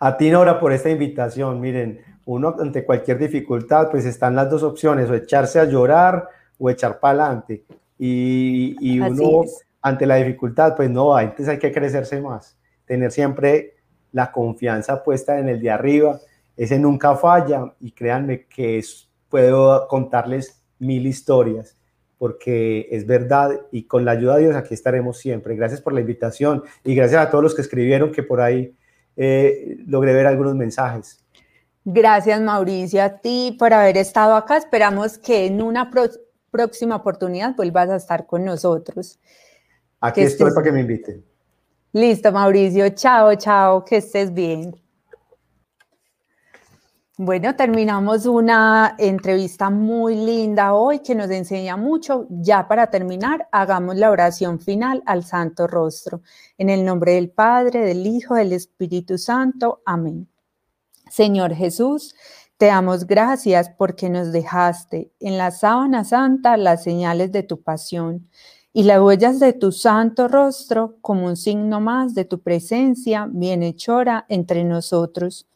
[0.00, 1.60] A ti, Nora, por esta invitación.
[1.60, 6.28] Miren, uno ante cualquier dificultad, pues están las dos opciones, o echarse a llorar
[6.58, 7.64] o echar para adelante.
[7.98, 9.42] Y, y uno
[9.82, 13.74] ante la dificultad, pues no, antes hay que crecerse más, tener siempre
[14.12, 16.18] la confianza puesta en el de arriba,
[16.56, 18.82] ese nunca falla y créanme que
[19.28, 21.76] puedo contarles mil historias
[22.18, 25.56] porque es verdad y con la ayuda de Dios aquí estaremos siempre.
[25.56, 28.74] Gracias por la invitación y gracias a todos los que escribieron que por ahí
[29.16, 31.20] eh, logré ver algunos mensajes.
[31.84, 34.56] Gracias Mauricio a ti por haber estado acá.
[34.56, 35.90] Esperamos que en una
[36.50, 39.18] próxima oportunidad vuelvas a estar con nosotros.
[40.00, 41.24] Aquí estoy para que me inviten.
[41.92, 44.83] Listo Mauricio, chao, chao, que estés bien.
[47.16, 52.26] Bueno, terminamos una entrevista muy linda hoy que nos enseña mucho.
[52.28, 56.22] Ya para terminar, hagamos la oración final al Santo Rostro.
[56.58, 59.80] En el nombre del Padre, del Hijo, del Espíritu Santo.
[59.86, 60.28] Amén.
[61.08, 62.16] Señor Jesús,
[62.56, 68.28] te damos gracias porque nos dejaste en la sábana santa las señales de tu pasión
[68.72, 74.26] y las huellas de tu santo rostro como un signo más de tu presencia bienhechora
[74.28, 75.46] entre nosotros.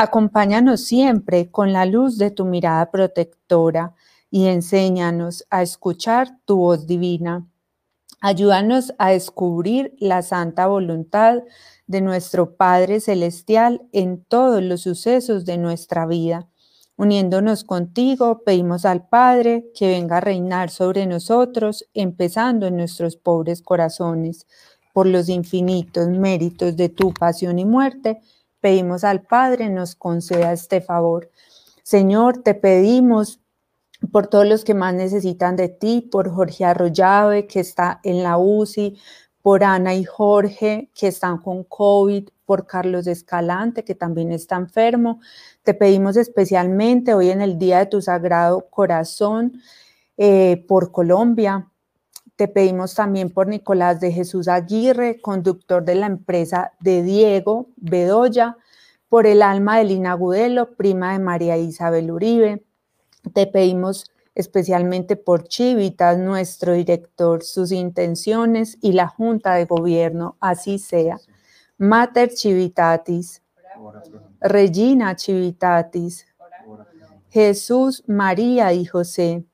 [0.00, 3.96] Acompáñanos siempre con la luz de tu mirada protectora
[4.30, 7.48] y enséñanos a escuchar tu voz divina.
[8.20, 11.42] Ayúdanos a descubrir la santa voluntad
[11.88, 16.48] de nuestro Padre Celestial en todos los sucesos de nuestra vida.
[16.96, 23.62] Uniéndonos contigo, pedimos al Padre que venga a reinar sobre nosotros, empezando en nuestros pobres
[23.62, 24.46] corazones.
[24.92, 28.20] Por los infinitos méritos de tu pasión y muerte,
[28.68, 31.30] pedimos al Padre nos conceda este favor.
[31.82, 33.40] Señor, te pedimos
[34.12, 38.36] por todos los que más necesitan de ti, por Jorge Arroyave, que está en la
[38.36, 38.98] UCI,
[39.40, 45.20] por Ana y Jorge que están con COVID, por Carlos Escalante que también está enfermo.
[45.62, 49.62] Te pedimos especialmente hoy en el Día de tu Sagrado Corazón
[50.18, 51.70] eh, por Colombia.
[52.38, 58.56] Te pedimos también por Nicolás de Jesús Aguirre, conductor de la empresa de Diego Bedoya,
[59.08, 62.64] por el alma de Lina Gudelo, prima de María Isabel Uribe.
[63.34, 70.78] Te pedimos especialmente por Chivitas, nuestro director, sus intenciones y la Junta de Gobierno, así
[70.78, 71.18] sea.
[71.76, 73.42] Mater Chivitatis,
[74.40, 76.24] Regina Chivitatis,
[77.30, 79.44] Jesús, María y José.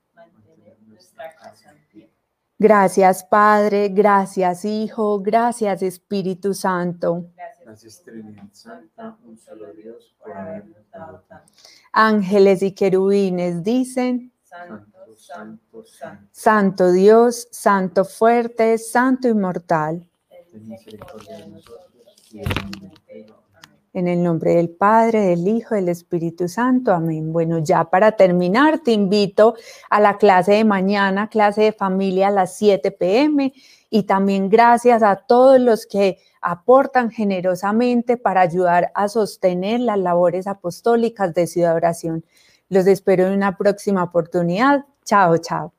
[2.64, 7.26] Gracias Padre, gracias Hijo, gracias Espíritu Santo.
[7.62, 10.32] Gracias Trinidad Santa, un solo Dios, por
[11.92, 16.28] Ángeles y querubines dicen, Santo, santo, santo.
[16.32, 20.08] Santo Dios, Santo fuerte, Santo inmortal.
[23.94, 26.92] En el nombre del Padre, del Hijo, del Espíritu Santo.
[26.92, 27.32] Amén.
[27.32, 29.54] Bueno, ya para terminar, te invito
[29.88, 33.52] a la clase de mañana, clase de familia a las 7 pm.
[33.90, 40.48] Y también gracias a todos los que aportan generosamente para ayudar a sostener las labores
[40.48, 42.24] apostólicas de Ciudad Oración.
[42.68, 44.84] Los espero en una próxima oportunidad.
[45.04, 45.72] Chao, chao.